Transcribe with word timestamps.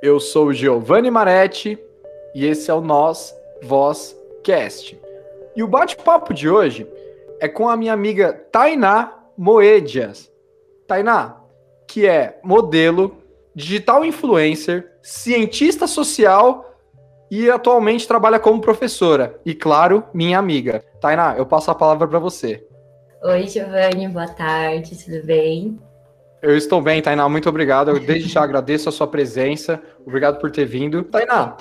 Eu 0.00 0.20
sou 0.20 0.46
o 0.46 0.54
Giovanni 0.54 1.10
Maretti 1.10 1.76
e 2.32 2.46
esse 2.46 2.70
é 2.70 2.74
o 2.74 2.80
Nós 2.80 3.34
Voz 3.64 4.16
Cast. 4.44 4.96
E 5.56 5.62
o 5.62 5.66
bate-papo 5.66 6.32
de 6.32 6.48
hoje 6.48 6.86
é 7.40 7.48
com 7.48 7.68
a 7.68 7.76
minha 7.76 7.94
amiga 7.94 8.32
Tainá 8.32 9.12
Moedias. 9.36 10.30
Tainá, 10.86 11.40
que 11.88 12.06
é 12.06 12.38
modelo, 12.44 13.16
digital 13.52 14.04
influencer, 14.04 14.88
cientista 15.02 15.88
social 15.88 16.72
e 17.28 17.50
atualmente 17.50 18.06
trabalha 18.06 18.38
como 18.38 18.60
professora. 18.60 19.40
E 19.44 19.52
claro, 19.52 20.04
minha 20.14 20.38
amiga. 20.38 20.84
Tainá, 21.00 21.34
eu 21.36 21.44
passo 21.44 21.72
a 21.72 21.74
palavra 21.74 22.06
para 22.06 22.20
você. 22.20 22.64
Oi, 23.24 23.48
Giovanni, 23.48 24.06
boa 24.06 24.28
tarde, 24.28 24.96
tudo 25.04 25.26
bem? 25.26 25.76
Eu 26.40 26.56
estou 26.56 26.80
bem, 26.80 27.02
Tainá, 27.02 27.28
muito 27.28 27.48
obrigado. 27.48 27.90
Eu 27.90 27.98
desde 27.98 28.28
já 28.28 28.42
agradeço 28.42 28.88
a 28.88 28.92
sua 28.92 29.06
presença. 29.06 29.82
Obrigado 30.06 30.38
por 30.38 30.50
ter 30.50 30.64
vindo. 30.64 31.02
Tainá, 31.02 31.56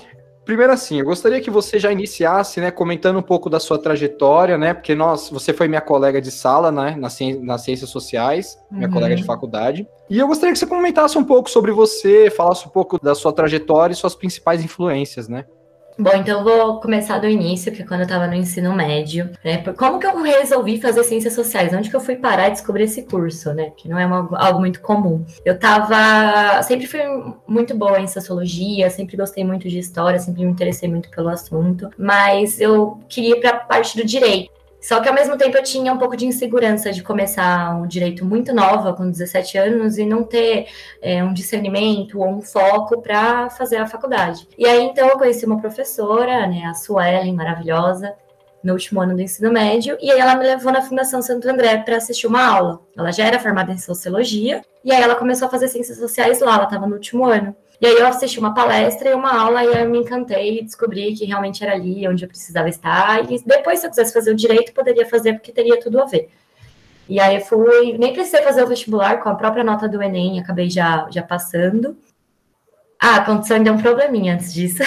primeiro 0.47 0.71
assim, 0.71 0.99
eu 0.99 1.05
gostaria 1.05 1.41
que 1.41 1.51
você 1.51 1.77
já 1.77 1.91
iniciasse, 1.91 2.61
né, 2.61 2.71
comentando 2.71 3.19
um 3.19 3.21
pouco 3.21 3.49
da 3.49 3.59
sua 3.59 3.77
trajetória, 3.77 4.57
né, 4.57 4.73
porque 4.73 4.95
nós, 4.95 5.29
você 5.29 5.51
foi 5.51 5.67
minha 5.67 5.81
colega 5.81 6.21
de 6.21 6.31
sala, 6.31 6.71
né, 6.71 6.95
nas, 6.97 7.19
nas 7.41 7.63
ciências 7.63 7.89
sociais, 7.89 8.57
minha 8.71 8.87
uhum. 8.87 8.93
colega 8.93 9.15
de 9.15 9.25
faculdade. 9.25 9.85
E 10.09 10.17
eu 10.17 10.25
gostaria 10.25 10.53
que 10.53 10.59
você 10.59 10.65
comentasse 10.65 11.17
um 11.17 11.23
pouco 11.23 11.49
sobre 11.49 11.71
você, 11.73 12.29
falasse 12.29 12.65
um 12.65 12.69
pouco 12.69 12.97
da 12.97 13.13
sua 13.13 13.33
trajetória 13.33 13.93
e 13.93 13.95
suas 13.95 14.15
principais 14.15 14.63
influências, 14.63 15.27
né? 15.27 15.45
Bom, 15.99 16.11
então 16.15 16.39
eu 16.39 16.43
vou 16.43 16.79
começar 16.79 17.17
do 17.17 17.27
início, 17.27 17.71
que 17.71 17.81
é 17.81 17.85
quando 17.85 18.01
eu 18.01 18.05
estava 18.05 18.27
no 18.27 18.35
ensino 18.35 18.71
médio, 18.75 19.31
né? 19.43 19.63
Como 19.75 19.99
que 19.99 20.05
eu 20.05 20.21
resolvi 20.21 20.79
fazer 20.79 21.03
ciências 21.03 21.33
sociais? 21.33 21.73
Onde 21.73 21.89
que 21.89 21.95
eu 21.95 21.99
fui 21.99 22.15
parar 22.15 22.49
e 22.49 22.51
descobrir 22.51 22.83
esse 22.83 23.01
curso, 23.01 23.51
né? 23.53 23.71
Que 23.75 23.89
não 23.89 23.97
é 23.97 24.05
uma, 24.05 24.29
algo 24.37 24.59
muito 24.59 24.79
comum. 24.79 25.25
Eu 25.43 25.57
tava. 25.57 26.61
Sempre 26.61 26.85
fui 26.85 26.99
muito 27.47 27.75
boa 27.75 27.99
em 27.99 28.07
sociologia, 28.07 28.91
sempre 28.91 29.17
gostei 29.17 29.43
muito 29.43 29.67
de 29.67 29.79
história, 29.79 30.19
sempre 30.19 30.45
me 30.45 30.51
interessei 30.51 30.87
muito 30.87 31.09
pelo 31.09 31.29
assunto, 31.29 31.89
mas 31.97 32.61
eu 32.61 32.99
queria 33.09 33.37
ir 33.37 33.41
para 33.41 33.49
a 33.51 33.59
parte 33.59 33.97
do 33.97 34.05
direito. 34.05 34.56
Só 34.87 35.01
que 35.01 35.09
ao 35.09 35.13
mesmo 35.13 35.35
tempo 35.35 35.57
eu 35.57 35.63
tinha 35.63 35.91
um 35.91 35.97
pouco 35.97 36.15
de 36.15 36.25
insegurança 36.25 36.93
de 36.93 37.03
começar 37.03 37.75
um 37.75 37.85
direito 37.85 38.23
muito 38.23 38.55
nova, 38.55 38.93
com 38.93 39.11
17 39.11 39.57
anos, 39.57 39.97
e 39.97 40.05
não 40.05 40.23
ter 40.23 40.67
é, 41.01 41.21
um 41.21 41.33
discernimento 41.33 42.21
ou 42.21 42.29
um 42.29 42.41
foco 42.41 43.01
para 43.01 43.49
fazer 43.49 43.75
a 43.75 43.85
faculdade. 43.85 44.47
E 44.57 44.65
aí 44.65 44.81
então 44.85 45.05
eu 45.09 45.17
conheci 45.17 45.45
uma 45.45 45.59
professora, 45.59 46.47
né, 46.47 46.63
a 46.67 46.73
Suelen, 46.73 47.33
maravilhosa, 47.33 48.15
no 48.63 48.71
último 48.71 49.01
ano 49.01 49.13
do 49.13 49.21
ensino 49.21 49.51
médio, 49.51 49.97
e 49.99 50.09
aí 50.09 50.21
ela 50.21 50.35
me 50.35 50.45
levou 50.45 50.71
na 50.71 50.81
Fundação 50.81 51.21
Santo 51.21 51.49
André 51.49 51.79
para 51.79 51.97
assistir 51.97 52.25
uma 52.25 52.47
aula. 52.47 52.79
Ela 52.97 53.11
já 53.11 53.25
era 53.25 53.39
formada 53.39 53.73
em 53.73 53.77
sociologia, 53.77 54.61
e 54.85 54.93
aí 54.93 55.03
ela 55.03 55.15
começou 55.15 55.49
a 55.49 55.51
fazer 55.51 55.67
ciências 55.67 55.97
sociais 55.97 56.39
lá, 56.39 56.55
ela 56.55 56.63
estava 56.63 56.87
no 56.87 56.93
último 56.93 57.25
ano. 57.25 57.53
E 57.79 57.85
aí 57.85 57.95
eu 57.95 58.07
assisti 58.07 58.39
uma 58.39 58.53
palestra 58.53 59.09
e 59.09 59.13
uma 59.13 59.39
aula 59.39 59.63
e 59.63 59.67
eu 59.67 59.89
me 59.89 59.99
encantei 59.99 60.59
e 60.59 60.63
descobri 60.63 61.13
que 61.13 61.25
realmente 61.25 61.63
era 61.63 61.73
ali 61.73 62.07
onde 62.07 62.25
eu 62.25 62.27
precisava 62.27 62.67
estar. 62.67 63.31
E 63.31 63.39
depois, 63.43 63.79
se 63.79 63.85
eu 63.85 63.89
quisesse 63.91 64.13
fazer 64.13 64.31
o 64.31 64.35
direito, 64.35 64.73
poderia 64.73 65.07
fazer 65.07 65.33
porque 65.33 65.51
teria 65.51 65.79
tudo 65.79 66.01
a 66.01 66.05
ver. 66.05 66.29
E 67.07 67.19
aí 67.19 67.35
eu 67.35 67.41
fui, 67.41 67.97
nem 67.97 68.13
precisei 68.13 68.41
fazer 68.41 68.63
o 68.63 68.67
vestibular 68.67 69.21
com 69.21 69.29
a 69.29 69.35
própria 69.35 69.63
nota 69.63 69.87
do 69.87 70.01
Enem, 70.01 70.39
acabei 70.39 70.69
já, 70.69 71.07
já 71.09 71.21
passando. 71.21 71.95
Ah, 72.99 73.17
aconteceu 73.17 73.55
ainda 73.55 73.71
um 73.71 73.77
probleminha 73.77 74.33
antes 74.33 74.51
disso. 74.53 74.81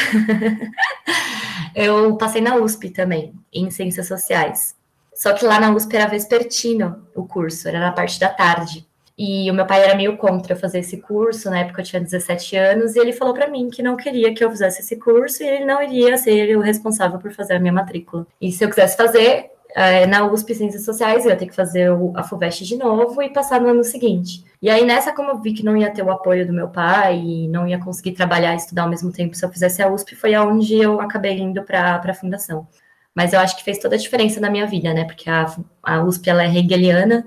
eu 1.75 2.17
passei 2.17 2.41
na 2.41 2.57
USP 2.57 2.91
também, 2.91 3.33
em 3.53 3.71
Ciências 3.71 4.09
Sociais. 4.09 4.77
Só 5.15 5.33
que 5.33 5.45
lá 5.45 5.61
na 5.61 5.71
USP 5.71 5.97
era 5.97 6.09
vespertino 6.09 7.07
o 7.15 7.25
curso, 7.25 7.69
era 7.69 7.79
na 7.79 7.93
parte 7.93 8.19
da 8.19 8.29
tarde. 8.29 8.87
E 9.23 9.51
o 9.51 9.55
meu 9.55 9.67
pai 9.67 9.85
era 9.85 9.95
meio 9.95 10.17
contra 10.17 10.57
fazer 10.57 10.79
esse 10.79 10.97
curso, 10.97 11.51
na 11.51 11.59
época 11.59 11.83
eu 11.83 11.85
tinha 11.85 12.01
17 12.01 12.57
anos, 12.57 12.97
e 12.97 12.99
ele 12.99 13.13
falou 13.13 13.35
para 13.35 13.51
mim 13.51 13.69
que 13.69 13.83
não 13.83 13.95
queria 13.95 14.33
que 14.33 14.43
eu 14.43 14.51
fizesse 14.51 14.81
esse 14.81 14.97
curso 14.97 15.43
e 15.43 15.47
ele 15.47 15.67
não 15.67 15.83
iria 15.83 16.17
ser 16.17 16.57
o 16.57 16.61
responsável 16.63 17.19
por 17.19 17.31
fazer 17.31 17.57
a 17.57 17.61
minha 17.61 17.71
matrícula. 17.71 18.27
E 18.41 18.51
se 18.51 18.65
eu 18.65 18.71
quisesse 18.71 18.97
fazer, 18.97 19.51
é, 19.75 20.07
na 20.07 20.25
USP 20.25 20.55
Ciências 20.55 20.87
Sociais, 20.87 21.27
eu 21.27 21.33
ia 21.33 21.37
ter 21.37 21.45
que 21.45 21.55
fazer 21.55 21.91
a 22.15 22.23
FUVEST 22.23 22.65
de 22.65 22.77
novo 22.77 23.21
e 23.21 23.29
passar 23.29 23.61
no 23.61 23.69
ano 23.69 23.85
seguinte. 23.85 24.43
E 24.63 24.71
aí, 24.71 24.87
nessa, 24.87 25.13
como 25.13 25.33
eu 25.33 25.39
vi 25.39 25.53
que 25.53 25.63
não 25.63 25.77
ia 25.77 25.91
ter 25.91 26.03
o 26.03 26.11
apoio 26.11 26.47
do 26.47 26.53
meu 26.55 26.69
pai 26.69 27.19
e 27.19 27.47
não 27.49 27.69
ia 27.69 27.79
conseguir 27.79 28.13
trabalhar 28.13 28.55
e 28.55 28.57
estudar 28.57 28.85
ao 28.85 28.89
mesmo 28.89 29.13
tempo 29.13 29.37
se 29.37 29.45
eu 29.45 29.51
fizesse 29.51 29.83
a 29.83 29.93
USP, 29.93 30.17
foi 30.17 30.33
aonde 30.33 30.77
eu 30.77 30.99
acabei 30.99 31.39
indo 31.39 31.63
para 31.63 32.01
a 32.03 32.15
fundação. 32.15 32.67
Mas 33.15 33.35
eu 33.35 33.41
acho 33.41 33.55
que 33.55 33.65
fez 33.65 33.79
toda 33.79 33.97
a 33.97 33.99
diferença 33.99 34.41
na 34.41 34.49
minha 34.49 34.67
vida, 34.67 34.95
né? 34.95 35.05
Porque 35.05 35.29
a, 35.29 35.55
a 35.83 36.03
USP 36.03 36.31
ela 36.31 36.43
é 36.43 36.57
hegeliana 36.57 37.27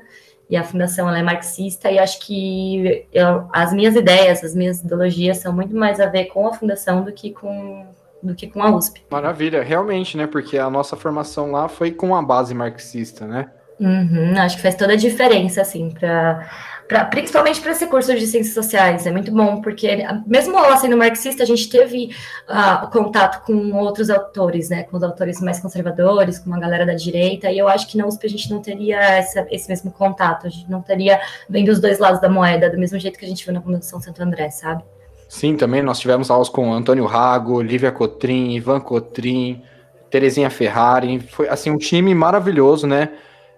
e 0.49 0.57
a 0.57 0.63
fundação 0.63 1.09
é 1.09 1.23
marxista 1.23 1.89
e 1.91 1.97
acho 1.97 2.19
que 2.19 3.05
eu, 3.13 3.47
as 3.51 3.73
minhas 3.73 3.95
ideias, 3.95 4.43
as 4.43 4.53
minhas 4.53 4.81
ideologias 4.81 5.37
são 5.37 5.53
muito 5.53 5.75
mais 5.75 5.99
a 5.99 6.05
ver 6.05 6.25
com 6.25 6.47
a 6.47 6.53
fundação 6.53 7.03
do 7.03 7.11
que 7.11 7.31
com 7.31 7.85
do 8.21 8.33
que 8.33 8.47
com 8.47 8.63
a 8.63 8.73
USP. 8.73 9.03
Maravilha, 9.09 9.61
realmente, 9.61 10.15
né? 10.15 10.25
Porque 10.25 10.57
a 10.57 10.69
nossa 10.69 10.95
formação 10.95 11.51
lá 11.51 11.67
foi 11.67 11.91
com 11.91 12.15
a 12.15 12.21
base 12.21 12.53
marxista, 12.53 13.27
né? 13.27 13.51
Uhum, 13.83 14.33
acho 14.37 14.55
que 14.55 14.61
faz 14.61 14.75
toda 14.75 14.93
a 14.93 14.95
diferença, 14.95 15.61
assim, 15.61 15.89
para 15.89 16.49
pra, 16.87 17.03
principalmente 17.03 17.59
para 17.59 17.71
esse 17.71 17.85
curso 17.87 18.15
de 18.15 18.25
ciências 18.25 18.53
sociais. 18.53 19.05
É 19.05 19.11
muito 19.11 19.29
bom, 19.29 19.61
porque 19.61 20.05
mesmo 20.25 20.57
ela 20.57 20.77
sendo 20.77 20.95
marxista, 20.95 21.43
a 21.43 21.45
gente 21.45 21.67
teve 21.67 22.11
uh, 22.47 22.89
contato 22.91 23.45
com 23.45 23.73
outros 23.73 24.09
autores, 24.09 24.69
né? 24.69 24.83
Com 24.83 24.95
os 24.95 25.03
autores 25.03 25.41
mais 25.41 25.59
conservadores, 25.59 26.39
com 26.39 26.49
uma 26.49 26.59
galera 26.59 26.85
da 26.85 26.93
direita, 26.93 27.51
e 27.51 27.57
eu 27.57 27.67
acho 27.67 27.85
que 27.89 27.97
na 27.97 28.07
USP 28.07 28.25
a 28.25 28.29
gente 28.29 28.49
não 28.49 28.61
teria 28.61 29.01
essa, 29.01 29.45
esse 29.51 29.67
mesmo 29.67 29.91
contato, 29.91 30.47
a 30.47 30.49
gente 30.49 30.71
não 30.71 30.81
teria 30.81 31.19
vendo 31.49 31.69
os 31.69 31.81
dois 31.81 31.99
lados 31.99 32.21
da 32.21 32.29
moeda, 32.29 32.69
do 32.69 32.77
mesmo 32.77 32.97
jeito 32.97 33.19
que 33.19 33.25
a 33.25 33.27
gente 33.27 33.43
viu 33.43 33.53
na 33.53 33.61
Fundação 33.61 33.99
Santo 33.99 34.23
André, 34.23 34.49
sabe? 34.49 34.81
Sim, 35.27 35.57
também 35.57 35.81
nós 35.81 35.99
tivemos 35.99 36.31
aulas 36.31 36.47
com 36.47 36.71
Antônio 36.71 37.05
Rago, 37.05 37.61
Lívia 37.61 37.91
Cotrim, 37.91 38.51
Ivan 38.51 38.79
Cotrim, 38.79 39.61
Terezinha 40.09 40.49
Ferrari, 40.49 41.19
foi 41.19 41.49
assim 41.49 41.69
um 41.69 41.77
time 41.77 42.15
maravilhoso, 42.15 42.87
né? 42.87 43.09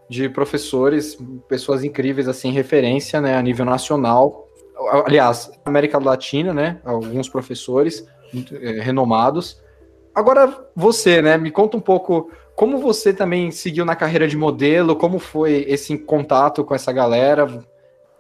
De 0.10 0.30
professores, 0.30 1.18
pessoas 1.48 1.84
incríveis, 1.84 2.28
assim, 2.28 2.52
referência, 2.52 3.20
né, 3.20 3.36
a 3.36 3.42
nível 3.42 3.66
nacional. 3.66 4.48
Aliás, 5.06 5.52
América 5.64 5.98
Latina, 5.98 6.54
né, 6.54 6.80
alguns 6.84 7.30
professores 7.30 8.06
é, 8.62 8.82
renomados. 8.82 9.62
Agora, 10.14 10.68
você, 10.76 11.22
né, 11.22 11.38
me 11.38 11.52
conta 11.52 11.78
um 11.78 11.82
pouco 11.82 12.30
como 12.56 12.78
você 12.78 13.14
também 13.14 13.52
seguiu 13.52 13.84
na 13.84 13.96
carreira 13.96 14.28
de 14.28 14.38
modelo, 14.38 14.96
como 14.96 15.20
foi 15.20 15.66
esse 15.68 15.98
contato 15.98 16.64
com 16.64 16.74
essa 16.74 16.92
galera, 16.92 17.48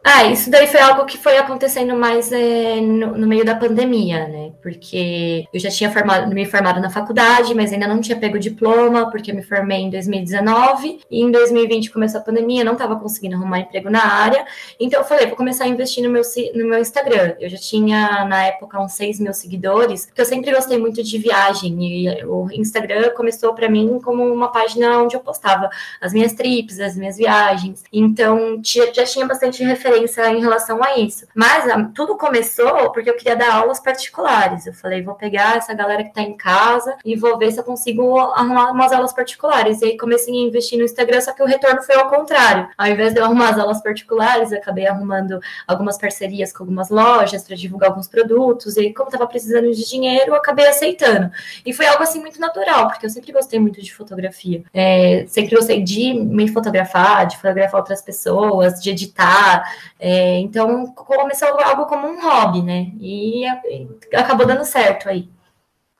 ah, 0.07 0.23
isso 0.25 0.51
daí 0.51 0.67
foi 0.67 0.79
algo 0.79 1.03
que 1.03 1.17
foi 1.17 1.35
acontecendo 1.35 1.95
mais 1.95 2.31
é, 2.31 2.79
no, 2.79 3.17
no, 3.17 3.25
meio 3.25 3.43
da 3.43 3.55
pandemia, 3.55 4.27
né? 4.27 4.51
Porque 4.61 5.45
eu 5.51 5.59
já 5.59 5.71
tinha 5.71 5.91
formado, 5.91 6.31
me 6.31 6.45
formado 6.45 6.79
na 6.79 6.91
faculdade, 6.91 7.55
mas 7.55 7.73
ainda 7.73 7.88
não 7.88 7.99
tinha 7.99 8.16
pego 8.16 8.35
o 8.35 8.39
diploma, 8.39 9.09
porque 9.09 9.31
eu 9.31 9.35
me 9.35 9.41
formei 9.41 9.79
em 9.79 9.89
2019 9.89 10.99
e 11.09 11.23
em 11.23 11.31
2020 11.31 11.89
começou 11.89 12.21
a 12.21 12.23
pandemia, 12.23 12.63
não 12.63 12.73
estava 12.73 12.95
conseguindo 12.97 13.35
arrumar 13.35 13.61
emprego 13.61 13.89
na 13.89 14.05
área. 14.05 14.45
Então 14.79 14.99
eu 14.99 15.05
falei, 15.07 15.25
vou 15.25 15.35
começar 15.35 15.63
a 15.63 15.67
investir 15.67 16.03
no 16.03 16.11
meu, 16.11 16.22
no 16.53 16.67
meu 16.67 16.77
Instagram. 16.77 17.33
Eu 17.39 17.49
já 17.49 17.57
tinha, 17.57 18.25
na 18.25 18.45
época, 18.45 18.79
uns 18.79 18.93
6 18.93 19.19
mil 19.19 19.33
seguidores, 19.33 20.05
porque 20.05 20.22
eu 20.22 20.25
sempre 20.25 20.53
gostei 20.53 20.77
muito 20.77 21.01
de 21.01 21.17
viagem. 21.17 21.83
E 21.83 22.23
o 22.25 22.47
Instagram 22.51 23.09
começou 23.16 23.55
para 23.55 23.67
mim 23.67 23.99
como 24.03 24.23
uma 24.23 24.51
página 24.51 24.99
onde 25.01 25.16
eu 25.16 25.19
postava 25.19 25.67
as 25.99 26.13
minhas 26.13 26.33
trips, 26.33 26.79
as 26.79 26.95
minhas 26.95 27.17
viagens. 27.17 27.83
Então 27.91 28.61
já 28.93 29.03
tinha 29.03 29.25
bastante 29.25 29.63
referência 29.63 29.94
diferença 30.00 30.31
em 30.31 30.39
relação 30.39 30.83
a 30.83 30.97
isso. 30.97 31.25
Mas 31.33 31.69
a, 31.69 31.83
tudo 31.94 32.17
começou 32.17 32.91
porque 32.91 33.09
eu 33.09 33.16
queria 33.16 33.35
dar 33.35 33.53
aulas 33.53 33.79
particulares. 33.79 34.66
Eu 34.66 34.73
falei, 34.73 35.01
vou 35.01 35.16
pegar 35.16 35.57
essa 35.57 35.73
galera 35.73 36.03
que 36.03 36.09
está 36.09 36.22
em 36.22 36.35
casa 36.35 36.95
e 37.03 37.16
vou 37.16 37.38
ver 37.38 37.51
se 37.51 37.59
eu 37.59 37.63
consigo 37.63 38.17
arrumar 38.17 38.72
umas 38.72 38.91
aulas 38.91 39.13
particulares. 39.13 39.81
E 39.81 39.85
aí 39.85 39.97
comecei 39.97 40.34
a 40.34 40.47
investir 40.47 40.78
no 40.78 40.85
Instagram, 40.85 41.22
só 41.22 41.31
que 41.31 41.41
o 41.41 41.46
retorno 41.46 41.81
foi 41.81 41.96
ao 41.96 42.09
contrário. 42.09 42.67
Ao 42.78 42.87
invés 42.87 43.14
de 43.14 43.19
eu 43.19 43.25
arrumar 43.25 43.49
as 43.49 43.59
aulas 43.59 43.81
particulares, 43.81 44.52
acabei 44.52 44.87
arrumando 44.87 45.40
algumas 45.67 45.97
parcerias 45.97 46.52
com 46.52 46.64
algumas 46.64 46.90
lojas 46.90 47.43
para 47.43 47.55
divulgar 47.55 47.90
alguns 47.90 48.08
produtos. 48.08 48.78
E 48.78 48.81
aí, 48.81 48.93
como 48.93 49.09
estava 49.09 49.28
precisando 49.28 49.72
de 49.72 49.87
dinheiro, 49.87 50.31
eu 50.31 50.35
acabei 50.35 50.67
aceitando. 50.67 51.31
E 51.66 51.73
foi 51.73 51.87
algo 51.87 52.03
assim 52.03 52.19
muito 52.19 52.40
natural, 52.40 52.87
porque 52.87 53.05
eu 53.05 53.09
sempre 53.09 53.31
gostei 53.31 53.59
muito 53.59 53.81
de 53.81 53.93
fotografia. 53.93 54.64
É, 54.73 55.25
sempre 55.28 55.55
gostei 55.55 55.81
de 55.81 56.14
me 56.14 56.47
fotografar, 56.47 57.28
de 57.28 57.35
fotografar 57.37 57.79
outras 57.79 58.02
pessoas, 58.02 58.81
de 58.81 58.90
editar. 58.90 59.64
É, 59.99 60.40
então, 60.40 60.87
começou 60.87 61.47
algo 61.61 61.85
como 61.85 62.08
um 62.08 62.22
hobby, 62.22 62.61
né? 62.61 62.91
E, 62.99 63.46
e 63.46 63.87
acabou 64.16 64.46
dando 64.46 64.66
certo 64.66 65.09
aí. 65.09 65.29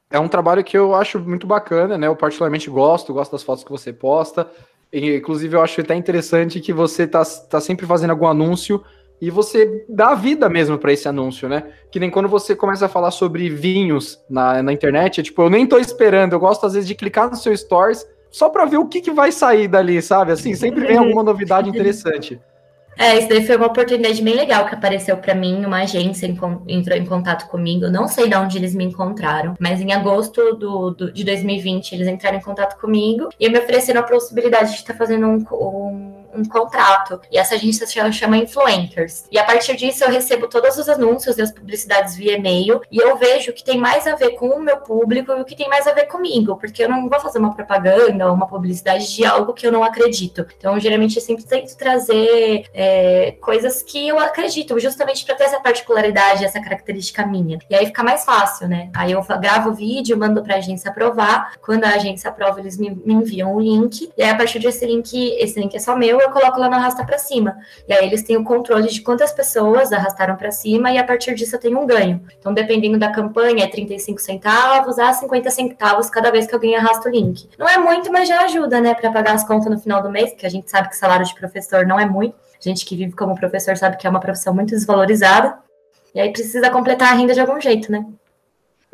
É 0.10 0.20
um 0.20 0.28
trabalho 0.28 0.64
que 0.64 0.78
eu 0.78 0.96
acho 0.96 1.20
muito 1.20 1.48
bacana, 1.48 1.98
né? 1.98 2.08
Eu 2.08 2.16
particularmente 2.16 2.70
gosto, 2.70 3.14
gosto 3.14 3.32
das 3.32 3.44
fotos 3.44 3.64
que 3.64 3.72
você 3.72 3.92
posta. 3.92 4.50
E, 4.92 5.18
inclusive, 5.18 5.56
eu 5.56 5.62
acho 5.62 5.82
até 5.82 5.96
interessante 5.96 6.60
que 6.60 6.72
você 6.72 7.08
tá, 7.08 7.24
tá 7.50 7.60
sempre 7.60 7.86
fazendo 7.86 8.12
algum 8.12 8.28
anúncio 8.28 8.84
e 9.22 9.30
você 9.30 9.86
dá 9.90 10.14
vida 10.14 10.50
mesmo 10.50 10.78
para 10.78 10.94
esse 10.94 11.08
anúncio, 11.08 11.48
né? 11.50 11.64
Que 11.92 12.00
nem 12.00 12.10
quando 12.10 12.28
você 12.28 12.56
começa 12.56 12.86
a 12.86 12.90
falar 12.90 13.12
sobre 13.12 13.50
vinhos 13.50 14.20
na, 14.30 14.62
na 14.62 14.74
internet, 14.74 15.20
é, 15.20 15.24
tipo, 15.24 15.42
eu 15.42 15.50
nem 15.50 15.66
tô 15.66 15.78
esperando, 15.78 16.34
eu 16.34 16.40
gosto 16.40 16.66
às 16.66 16.74
vezes 16.74 16.88
de 16.88 16.96
clicar 16.96 17.30
no 17.30 17.36
seu 17.36 17.56
stories 17.56 18.06
só 18.30 18.50
para 18.50 18.66
ver 18.66 18.78
o 18.78 18.88
que, 18.88 19.02
que 19.02 19.12
vai 19.12 19.32
sair 19.32 19.68
dali, 19.68 20.02
sabe? 20.02 20.32
Assim, 20.32 20.54
sempre 20.56 20.86
vem 20.86 20.98
alguma 20.98 21.24
novidade 21.24 21.68
interessante. 21.70 22.40
É, 22.98 23.18
isso 23.18 23.28
daí 23.28 23.46
foi 23.46 23.58
uma 23.58 23.68
oportunidade 23.68 24.22
bem 24.22 24.36
legal 24.36 24.66
que 24.66 24.76
apareceu 24.76 25.18
para 25.18 25.36
mim. 25.36 25.66
Uma 25.66 25.84
agência 25.84 26.26
entrou 26.26 26.98
em 26.98 27.06
contato 27.06 27.48
comigo. 27.48 27.90
Não 27.90 28.08
sei 28.08 28.30
de 28.30 28.36
onde 28.36 28.58
eles 28.58 28.74
me 28.74 28.86
encontraram, 28.86 29.56
mas 29.60 29.82
em 29.82 29.92
agosto 29.92 30.56
do, 30.56 30.92
do 30.92 31.12
de 31.12 31.24
2020 31.24 31.94
eles 31.94 32.08
entraram 32.08 32.38
em 32.38 32.42
contato 32.42 32.80
comigo 32.80 33.30
e 33.40 33.50
me 33.50 33.60
ofereceram 33.60 34.02
a 34.02 34.04
possibilidade 34.04 34.72
de 34.72 34.78
estar 34.78 34.94
fazendo 34.94 35.28
um, 35.28 35.46
um 35.52 36.15
um 36.36 36.46
contrato. 36.46 37.20
E 37.32 37.38
essa 37.38 37.56
agência 37.56 37.88
se 37.88 38.00
chama 38.12 38.38
Influencers. 38.38 39.26
E 39.32 39.38
a 39.38 39.44
partir 39.44 39.76
disso 39.76 40.04
eu 40.04 40.10
recebo 40.10 40.48
todos 40.48 40.78
os 40.78 40.90
anúncios 40.90 41.38
e 41.38 41.42
as 41.42 41.52
publicidades 41.52 42.16
via 42.16 42.38
e-mail 42.38 42.82
e 42.92 42.98
eu 42.98 43.18
vejo 43.18 43.52
o 43.52 43.54
que 43.54 43.64
tem 43.64 43.78
mais 43.78 44.06
a 44.08 44.16
ver 44.16 44.32
com 44.32 44.48
o 44.50 44.62
meu 44.62 44.78
público 44.78 45.32
e 45.32 45.42
o 45.42 45.46
que 45.46 45.56
tem 45.56 45.70
mais 45.70 45.88
a 45.88 45.94
ver 45.94 46.06
comigo, 46.06 46.56
porque 46.58 46.84
eu 46.84 46.90
não 46.90 47.10
vou 47.10 47.20
fazer 47.20 47.40
uma 47.40 47.54
propaganda 47.54 48.28
ou 48.28 48.34
uma 48.34 48.48
publicidade 48.48 49.14
de 49.14 49.26
algo 49.26 49.54
que 49.54 49.66
eu 49.66 49.72
não 49.72 49.84
acredito. 49.84 50.46
Então, 50.58 50.80
geralmente, 50.80 51.16
eu 51.16 51.22
sempre 51.22 51.44
tento 51.44 51.76
trazer 51.78 52.66
é, 52.74 53.36
coisas 53.42 53.82
que 53.82 54.08
eu 54.08 54.20
acredito, 54.20 54.80
justamente 54.80 55.26
para 55.26 55.36
ter 55.36 55.46
essa 55.46 55.60
particularidade, 55.60 56.46
essa 56.46 56.62
característica 56.62 57.26
minha. 57.26 57.60
E 57.70 57.76
aí 57.76 57.86
fica 57.86 58.04
mais 58.04 58.26
fácil, 58.26 58.68
né? 58.68 58.90
Aí 58.94 59.12
eu 59.12 59.24
gravo 59.40 59.70
o 59.70 59.74
vídeo, 59.74 60.18
mando 60.18 60.42
para 60.44 60.56
agência 60.56 60.90
aprovar. 60.90 61.54
Quando 61.62 61.84
a 61.84 61.90
agência 61.90 62.30
aprova, 62.30 62.60
eles 62.60 62.78
me, 62.78 62.90
me 62.90 63.14
enviam 63.14 63.54
o 63.56 63.60
link. 63.60 64.12
E 64.18 64.24
aí, 64.24 64.30
a 64.30 64.36
partir 64.36 64.60
desse 64.60 64.86
link, 64.86 65.14
esse 65.40 65.60
link 65.60 65.76
é 65.76 65.80
só 65.80 65.96
meu, 65.96 66.22
eu 66.26 66.32
coloco 66.32 66.60
lá 66.60 66.70
no 66.70 66.76
arrasta 66.76 67.06
para 67.06 67.18
cima. 67.18 67.58
E 67.88 67.94
aí 67.94 68.06
eles 68.06 68.24
têm 68.24 68.38
o 68.38 68.44
controle 68.44 68.88
de 68.88 69.02
quantas 69.02 69.32
pessoas 69.32 69.92
arrastaram 69.92 70.36
para 70.36 70.52
cima 70.52 70.92
e 70.92 70.98
a 70.98 71.04
partir 71.04 71.34
disso 71.36 71.56
eu 71.56 71.60
tenho 71.60 71.80
um 71.80 71.86
ganho. 71.86 72.22
Então, 72.40 72.54
dependendo 72.54 72.98
da 72.98 73.12
campanha, 73.12 73.64
é 73.64 73.68
35 73.68 74.20
centavos 74.20 75.00
a 75.00 75.14
50 75.14 75.50
centavos 75.52 76.10
cada 76.10 76.32
vez 76.32 76.48
que 76.48 76.54
alguém 76.54 76.76
arrasta 76.76 77.08
o 77.08 77.12
link. 77.12 77.50
Não 77.58 77.68
é 77.68 77.78
muito, 77.78 78.12
mas 78.12 78.28
já 78.28 78.42
ajuda, 78.42 78.82
né, 78.82 78.94
para 78.94 79.12
pagar 79.12 79.34
as 79.34 79.44
contas 79.44 79.72
no 79.72 79.80
final 79.80 80.02
do 80.02 80.10
mês, 80.10 80.32
porque 80.32 80.46
a 80.46 80.50
gente 80.50 80.70
sabe 80.70 80.90
que 80.90 80.98
salário 80.98 81.26
de 81.26 81.36
professor 81.36 81.86
não 81.86 82.00
é 82.00 82.06
muito. 82.06 82.36
A 82.60 82.70
gente 82.70 82.86
que 82.86 82.96
vive 82.96 83.14
como 83.14 83.36
professor 83.36 83.78
sabe 83.78 83.98
que 83.98 84.08
é 84.08 84.10
uma 84.10 84.20
profissão 84.20 84.54
muito 84.54 84.72
desvalorizada. 84.72 85.58
E 86.14 86.20
aí 86.20 86.32
precisa 86.32 86.70
completar 86.70 87.12
a 87.12 87.16
renda 87.16 87.34
de 87.34 87.42
algum 87.42 87.60
jeito, 87.60 87.92
né? 87.92 88.06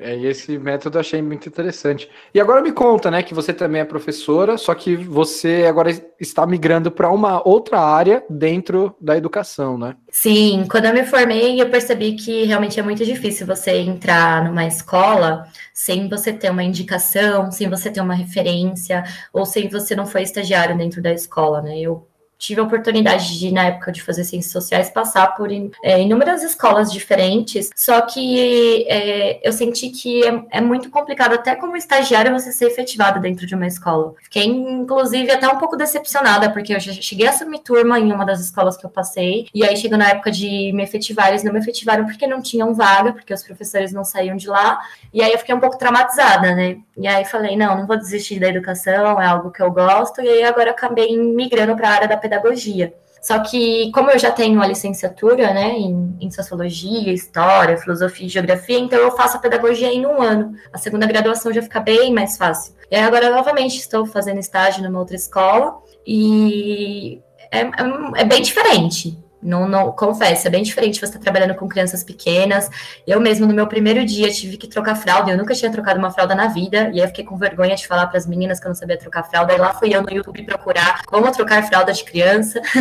É, 0.02 0.16
esse 0.18 0.58
método 0.58 0.98
eu 0.98 1.02
achei 1.02 1.22
muito 1.22 1.48
interessante. 1.48 2.10
E 2.34 2.40
agora 2.40 2.60
me 2.60 2.72
conta, 2.72 3.12
né, 3.12 3.22
que 3.22 3.36
você 3.36 3.54
também 3.54 3.82
é 3.82 3.86
professora, 3.86 4.58
só 4.58 4.74
que 4.74 4.96
você 4.96 5.66
agora 5.70 5.92
está 6.20 6.46
migrando 6.48 6.90
para 6.92 7.12
uma 7.12 7.48
outra 7.48 7.80
área 7.80 8.24
dentro 8.28 8.96
da 9.00 9.16
educação, 9.16 9.78
né? 9.78 9.96
Sim, 10.10 10.66
quando 10.70 10.86
eu 10.86 10.94
me 10.94 11.06
formei, 11.06 11.62
eu 11.62 11.70
percebi 11.70 12.14
que 12.14 12.46
realmente 12.46 12.80
é 12.80 12.84
muito 12.84 13.06
difícil 13.06 13.46
você 13.46 13.78
entrar 13.78 14.44
numa 14.44 14.66
escola 14.66 15.46
sem 15.72 16.10
você 16.10 16.34
ter 16.34 16.50
uma 16.50 16.64
indicação, 16.64 17.52
sem 17.52 17.70
você 17.70 17.92
ter 17.92 18.02
uma 18.02 18.16
referência, 18.16 19.04
ou 19.32 19.46
sem 19.46 19.70
você 19.70 19.96
não 19.96 20.08
foi 20.08 20.24
estagiário 20.24 20.76
dentro 20.76 21.02
da 21.02 21.14
escola, 21.14 21.62
né? 21.62 21.80
Eu 21.80 22.08
tive 22.42 22.60
a 22.60 22.64
oportunidade 22.64 23.38
de, 23.38 23.52
na 23.52 23.66
época 23.66 23.92
de 23.92 24.02
fazer 24.02 24.24
ciências 24.24 24.52
sociais, 24.52 24.90
passar 24.90 25.28
por 25.36 25.50
é, 25.52 26.02
inúmeras 26.02 26.42
escolas 26.42 26.92
diferentes, 26.92 27.70
só 27.76 28.02
que 28.02 28.84
é, 28.90 29.48
eu 29.48 29.54
senti 29.54 29.92
que 29.92 30.26
é, 30.26 30.44
é, 30.50 30.60
muito 30.60 30.90
complicado, 30.90 31.36
até 31.36 31.56
como 31.56 31.78
estagiário, 31.78 32.34
você 32.34 32.52
ser 32.52 32.66
efetivado 32.66 33.20
dentro 33.20 33.46
de 33.46 33.54
uma 33.54 33.68
escola. 33.68 34.16
Fiquei, 34.24 34.46
inclusive, 34.46 35.30
até 35.30 35.48
um 35.48 35.60
pouco 35.60 35.78
decepcionada, 35.78 36.50
porque 36.50 36.74
eu 36.74 36.80
já 36.80 36.92
cheguei 36.94 37.28
a 37.28 37.30
assumir 37.30 37.60
turma 37.60 38.00
em 38.00 38.12
uma 38.12 38.26
das 38.26 38.42
escolas 38.42 38.76
que 38.76 38.86
eu 38.88 38.90
passei, 38.90 39.46
e 39.54 39.64
aí 39.64 39.78
chegou 39.78 40.00
na 40.00 40.10
época 40.10 40.32
de 40.32 40.72
me 40.74 40.82
efetivar, 40.82 41.30
eles 41.30 41.44
não 41.44 41.54
me 41.54 41.60
efetivaram 41.60 42.06
porque 42.06 42.26
não 42.26 42.42
tinham 42.42 42.74
vaga, 42.74 43.14
porque 43.14 43.32
os 43.32 43.44
professores 43.44 43.94
não 43.94 44.04
saíam 44.04 44.36
de 44.36 44.48
lá, 44.48 44.80
e 45.14 45.22
aí 45.22 45.32
eu 45.32 45.38
fiquei 45.38 45.54
um 45.54 45.60
pouco 45.60 45.78
traumatizada, 45.78 46.56
né? 46.56 46.78
E 46.98 47.08
aí 47.08 47.24
falei, 47.24 47.56
não, 47.56 47.78
não 47.78 47.86
vou 47.86 47.98
desistir 47.98 48.40
da 48.40 48.48
educação, 48.48 49.22
é 49.22 49.28
algo 49.28 49.52
que 49.52 49.62
eu 49.62 49.72
gosto, 49.72 50.22
e 50.22 50.28
aí 50.28 50.44
agora 50.44 50.72
acabei 50.72 51.16
migrando 51.16 51.76
para 51.76 51.88
a 51.88 51.92
área 51.92 52.08
da 52.08 52.18
pedagogia. 52.32 52.94
Só 53.22 53.38
que, 53.40 53.92
como 53.92 54.10
eu 54.10 54.18
já 54.18 54.32
tenho 54.32 54.60
a 54.62 54.68
licenciatura, 54.68 55.54
né, 55.54 55.78
em, 55.78 56.18
em, 56.20 56.32
sociologia, 56.32 57.14
história, 57.14 57.78
filosofia 57.78 58.26
e 58.26 58.30
geografia, 58.30 58.80
então 58.80 58.98
eu 58.98 59.12
faço 59.12 59.38
a 59.38 59.40
pedagogia 59.40 59.94
em 59.94 60.06
um 60.08 60.20
ano. 60.22 60.56
A 60.74 60.80
segunda 60.80 61.06
graduação 61.06 61.54
já 61.54 61.62
fica 61.62 61.80
bem 61.80 62.12
mais 62.12 62.36
fácil. 62.36 62.74
E 62.90 62.96
agora, 62.96 63.30
novamente, 63.30 63.78
estou 63.78 64.08
fazendo 64.08 64.40
estágio 64.40 64.84
numa 64.84 65.00
outra 65.00 65.16
escola 65.16 65.78
e 66.06 67.22
é, 67.52 67.60
é, 67.60 67.72
é 68.16 68.26
bem 68.26 68.42
diferente. 68.42 69.16
Não, 69.42 69.68
não, 69.68 69.92
confesso, 69.92 70.48
é 70.48 70.52
bem 70.52 70.62
diferente 70.62 71.00
você 71.00 71.06
estar 71.06 71.18
tá 71.18 71.24
trabalhando 71.24 71.56
com 71.56 71.68
crianças 71.68 72.04
pequenas. 72.04 72.70
Eu 73.08 73.20
mesmo, 73.20 73.48
no 73.48 73.54
meu 73.54 73.66
primeiro 73.68 74.06
dia, 74.06 74.32
tive 74.32 74.56
que 74.56 74.68
trocar 74.68 74.96
fralda. 74.96 75.32
Eu 75.32 75.38
nunca 75.38 75.56
tinha 75.56 75.72
trocado 75.72 75.98
uma 75.98 76.12
fralda 76.12 76.36
na 76.36 76.48
vida. 76.48 76.92
E 76.94 77.02
aí 77.02 77.08
fiquei 77.08 77.26
com 77.26 77.36
vergonha 77.36 77.76
de 77.76 77.88
falar 77.88 78.08
para 78.08 78.18
as 78.18 78.28
meninas 78.28 78.60
que 78.60 78.68
eu 78.68 78.70
não 78.70 78.76
sabia 78.76 78.98
trocar 78.98 79.24
fralda. 79.24 79.54
E 79.54 79.58
lá 79.58 79.74
fui 79.74 79.96
eu 79.96 80.04
no 80.04 80.12
YouTube 80.12 80.44
procurar 80.44 81.04
como 81.06 81.32
trocar 81.32 81.64
fralda 81.68 81.92
de 81.92 82.04
criança. 82.04 82.62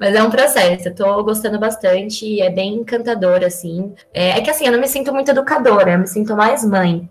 Mas 0.00 0.14
é 0.14 0.22
um 0.22 0.30
processo, 0.30 0.88
eu 0.88 0.94
tô 0.94 1.22
gostando 1.22 1.58
bastante 1.58 2.26
e 2.26 2.40
é 2.40 2.50
bem 2.50 2.74
encantador, 2.74 3.44
assim. 3.44 3.94
É, 4.12 4.30
é 4.30 4.40
que 4.40 4.50
assim, 4.50 4.66
eu 4.66 4.72
não 4.72 4.80
me 4.80 4.88
sinto 4.88 5.12
muito 5.12 5.30
educadora, 5.30 5.92
eu 5.92 5.98
me 5.98 6.06
sinto 6.06 6.34
mais 6.34 6.64
mãe. 6.64 7.08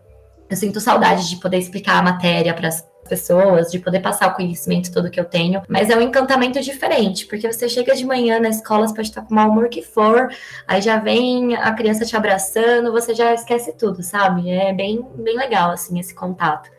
Eu 0.49 0.57
sinto 0.57 0.81
saudade 0.81 1.29
de 1.29 1.37
poder 1.37 1.57
explicar 1.57 1.99
a 1.99 2.03
matéria 2.03 2.53
para 2.53 2.67
as 2.67 2.85
pessoas, 3.07 3.71
de 3.71 3.79
poder 3.79 3.99
passar 3.99 4.27
o 4.29 4.35
conhecimento 4.35 4.91
todo 4.91 5.09
que 5.09 5.19
eu 5.19 5.25
tenho, 5.25 5.61
mas 5.67 5.89
é 5.89 5.97
um 5.97 6.01
encantamento 6.01 6.61
diferente, 6.61 7.25
porque 7.25 7.51
você 7.51 7.67
chega 7.67 7.95
de 7.95 8.05
manhã 8.05 8.39
na 8.39 8.49
escola, 8.49 8.87
você 8.87 8.93
pode 8.93 9.09
estar 9.09 9.21
com 9.21 9.31
o 9.31 9.35
mau 9.35 9.49
humor 9.49 9.69
que 9.69 9.81
for, 9.81 10.29
aí 10.67 10.81
já 10.81 10.97
vem 10.97 11.55
a 11.55 11.71
criança 11.73 12.05
te 12.05 12.15
abraçando, 12.15 12.91
você 12.91 13.13
já 13.13 13.33
esquece 13.33 13.73
tudo, 13.73 14.01
sabe? 14.01 14.49
É 14.49 14.73
bem, 14.73 15.05
bem 15.15 15.37
legal, 15.37 15.71
assim, 15.71 15.99
esse 15.99 16.13
contato. 16.13 16.69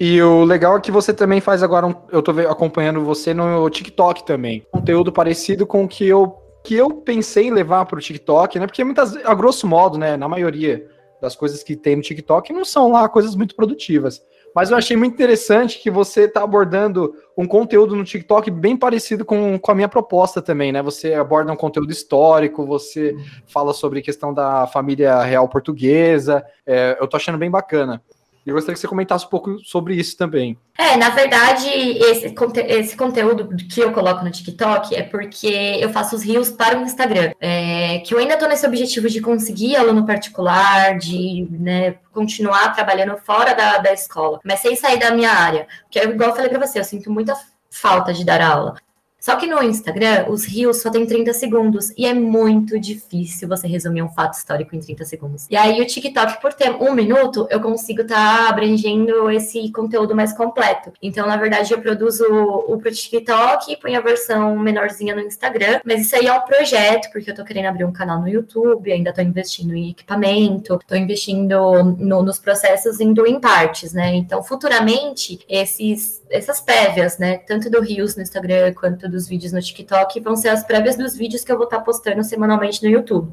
E 0.00 0.20
o 0.20 0.42
legal 0.42 0.76
é 0.76 0.80
que 0.80 0.90
você 0.90 1.14
também 1.14 1.40
faz 1.40 1.62
agora, 1.62 1.86
um, 1.86 1.94
eu 2.10 2.22
tô 2.22 2.32
acompanhando 2.48 3.04
você 3.04 3.32
no 3.32 3.68
TikTok 3.70 4.26
também, 4.26 4.66
conteúdo 4.70 5.12
parecido 5.12 5.66
com 5.66 5.84
o 5.84 5.88
que 5.88 6.06
eu, 6.06 6.36
que 6.64 6.74
eu 6.74 6.90
pensei 6.90 7.46
em 7.46 7.52
levar 7.52 7.84
para 7.86 7.98
o 7.98 8.02
TikTok, 8.02 8.58
né? 8.58 8.66
Porque 8.66 8.82
muitas, 8.82 9.14
a 9.24 9.34
grosso 9.34 9.66
modo, 9.66 9.96
né, 9.96 10.16
na 10.16 10.28
maioria 10.28 10.88
das 11.20 11.36
coisas 11.36 11.62
que 11.62 11.76
tem 11.76 11.94
no 11.94 12.02
TikTok 12.02 12.52
não 12.52 12.64
são 12.64 12.90
lá 12.90 13.08
coisas 13.08 13.36
muito 13.36 13.54
produtivas. 13.54 14.20
Mas 14.54 14.70
eu 14.70 14.76
achei 14.76 14.96
muito 14.96 15.14
interessante 15.14 15.78
que 15.78 15.90
você 15.90 16.22
está 16.22 16.42
abordando 16.42 17.14
um 17.36 17.46
conteúdo 17.46 17.96
no 17.96 18.04
TikTok 18.04 18.50
bem 18.50 18.76
parecido 18.76 19.24
com, 19.24 19.58
com 19.58 19.70
a 19.70 19.74
minha 19.74 19.88
proposta 19.88 20.42
também, 20.42 20.72
né? 20.72 20.82
Você 20.82 21.14
aborda 21.14 21.52
um 21.52 21.56
conteúdo 21.56 21.90
histórico, 21.90 22.66
você 22.66 23.16
fala 23.46 23.72
sobre 23.72 24.02
questão 24.02 24.34
da 24.34 24.66
família 24.66 25.22
real 25.22 25.48
portuguesa. 25.48 26.44
É, 26.66 26.96
eu 27.00 27.08
tô 27.08 27.16
achando 27.16 27.38
bem 27.38 27.50
bacana. 27.50 28.02
E 28.44 28.50
eu 28.50 28.54
gostaria 28.54 28.74
que 28.74 28.80
você 28.80 28.88
comentasse 28.88 29.24
um 29.24 29.28
pouco 29.28 29.58
sobre 29.60 29.94
isso 29.94 30.16
também. 30.16 30.58
É, 30.76 30.96
na 30.96 31.10
verdade, 31.10 31.68
esse, 31.68 32.34
esse 32.68 32.96
conteúdo 32.96 33.48
que 33.56 33.80
eu 33.80 33.92
coloco 33.92 34.24
no 34.24 34.30
TikTok 34.30 34.94
é 34.94 35.02
porque 35.02 35.78
eu 35.80 35.90
faço 35.90 36.16
os 36.16 36.22
rios 36.22 36.50
para 36.50 36.78
o 36.78 36.82
Instagram. 36.82 37.32
É, 37.40 38.00
que 38.00 38.14
eu 38.14 38.18
ainda 38.18 38.34
estou 38.34 38.48
nesse 38.48 38.66
objetivo 38.66 39.08
de 39.08 39.20
conseguir 39.20 39.76
aluno 39.76 40.04
particular, 40.04 40.98
de 40.98 41.46
né, 41.50 41.96
continuar 42.12 42.74
trabalhando 42.74 43.16
fora 43.16 43.54
da, 43.54 43.78
da 43.78 43.92
escola, 43.92 44.40
mas 44.44 44.60
sem 44.60 44.74
sair 44.74 44.98
da 44.98 45.12
minha 45.12 45.30
área. 45.30 45.66
Porque, 45.82 46.00
igual 46.00 46.30
eu 46.30 46.36
falei 46.36 46.50
para 46.50 46.66
você, 46.66 46.80
eu 46.80 46.84
sinto 46.84 47.10
muita 47.10 47.36
falta 47.70 48.12
de 48.12 48.24
dar 48.24 48.42
aula. 48.42 48.74
Só 49.22 49.36
que 49.36 49.46
no 49.46 49.62
Instagram, 49.62 50.26
os 50.28 50.44
rios 50.44 50.82
só 50.82 50.90
tem 50.90 51.06
30 51.06 51.32
segundos 51.32 51.92
e 51.96 52.06
é 52.06 52.12
muito 52.12 52.76
difícil 52.80 53.46
você 53.46 53.68
resumir 53.68 54.02
um 54.02 54.08
fato 54.08 54.34
histórico 54.34 54.74
em 54.74 54.80
30 54.80 55.04
segundos. 55.04 55.46
E 55.48 55.54
aí 55.54 55.80
o 55.80 55.86
TikTok, 55.86 56.40
por 56.40 56.52
ter 56.52 56.70
um 56.70 56.92
minuto, 56.92 57.46
eu 57.48 57.60
consigo 57.60 58.02
estar 58.02 58.16
tá 58.16 58.48
abrangendo 58.48 59.30
esse 59.30 59.70
conteúdo 59.70 60.12
mais 60.12 60.32
completo. 60.32 60.92
Então, 61.00 61.24
na 61.28 61.36
verdade, 61.36 61.72
eu 61.72 61.80
produzo 61.80 62.24
o 62.24 62.76
pro 62.78 62.90
TikTok 62.90 63.72
e 63.72 63.76
ponho 63.76 63.96
a 63.96 64.00
versão 64.00 64.58
menorzinha 64.58 65.14
no 65.14 65.20
Instagram. 65.20 65.78
Mas 65.84 66.00
isso 66.00 66.16
aí 66.16 66.26
é 66.26 66.32
um 66.32 66.40
projeto, 66.40 67.08
porque 67.12 67.30
eu 67.30 67.34
tô 67.36 67.44
querendo 67.44 67.66
abrir 67.66 67.84
um 67.84 67.92
canal 67.92 68.20
no 68.20 68.28
YouTube, 68.28 68.90
ainda 68.90 69.12
tô 69.12 69.22
investindo 69.22 69.72
em 69.72 69.90
equipamento, 69.90 70.80
tô 70.84 70.96
investindo 70.96 71.84
no, 71.96 72.24
nos 72.24 72.40
processos 72.40 72.98
indo 72.98 73.24
em 73.24 73.38
partes, 73.38 73.92
né? 73.92 74.16
Então, 74.16 74.42
futuramente, 74.42 75.38
esses, 75.48 76.20
essas 76.28 76.60
prévias, 76.60 77.18
né? 77.18 77.38
Tanto 77.38 77.70
do 77.70 77.80
Rios 77.80 78.16
no 78.16 78.22
Instagram 78.22 78.74
quanto 78.74 79.11
dos 79.12 79.28
vídeos 79.28 79.52
no 79.52 79.60
TikTok 79.60 80.18
vão 80.20 80.34
ser 80.34 80.48
as 80.48 80.64
prévias 80.64 80.96
dos 80.96 81.16
vídeos 81.16 81.44
que 81.44 81.52
eu 81.52 81.56
vou 81.56 81.66
estar 81.66 81.80
postando 81.80 82.24
semanalmente 82.24 82.82
no 82.82 82.90
YouTube. 82.90 83.32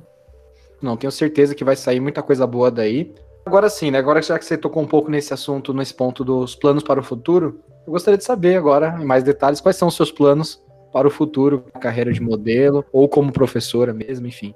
Não, 0.81 0.95
tenho 0.95 1.11
certeza 1.11 1.55
que 1.55 1.63
vai 1.63 1.75
sair 1.75 1.99
muita 1.99 2.21
coisa 2.21 2.45
boa 2.45 2.69
daí. 2.69 3.13
Agora 3.45 3.69
sim, 3.69 3.89
né? 3.89 3.97
Agora 3.97 4.21
já 4.21 4.37
que 4.37 4.45
você 4.45 4.57
tocou 4.57 4.83
um 4.83 4.87
pouco 4.87 5.09
nesse 5.09 5.33
assunto, 5.33 5.73
nesse 5.73 5.93
ponto 5.93 6.23
dos 6.23 6.55
planos 6.55 6.83
para 6.83 6.99
o 6.99 7.03
futuro, 7.03 7.59
eu 7.87 7.91
gostaria 7.91 8.17
de 8.17 8.23
saber 8.23 8.55
agora, 8.55 8.97
em 8.99 9.05
mais 9.05 9.23
detalhes, 9.23 9.59
quais 9.59 9.75
são 9.75 9.87
os 9.87 9.95
seus 9.95 10.11
planos 10.11 10.61
para 10.93 11.07
o 11.07 11.11
futuro, 11.11 11.65
carreira 11.79 12.11
de 12.11 12.21
modelo 12.21 12.85
ou 12.91 13.09
como 13.09 13.31
professora 13.31 13.93
mesmo, 13.93 14.27
enfim. 14.27 14.53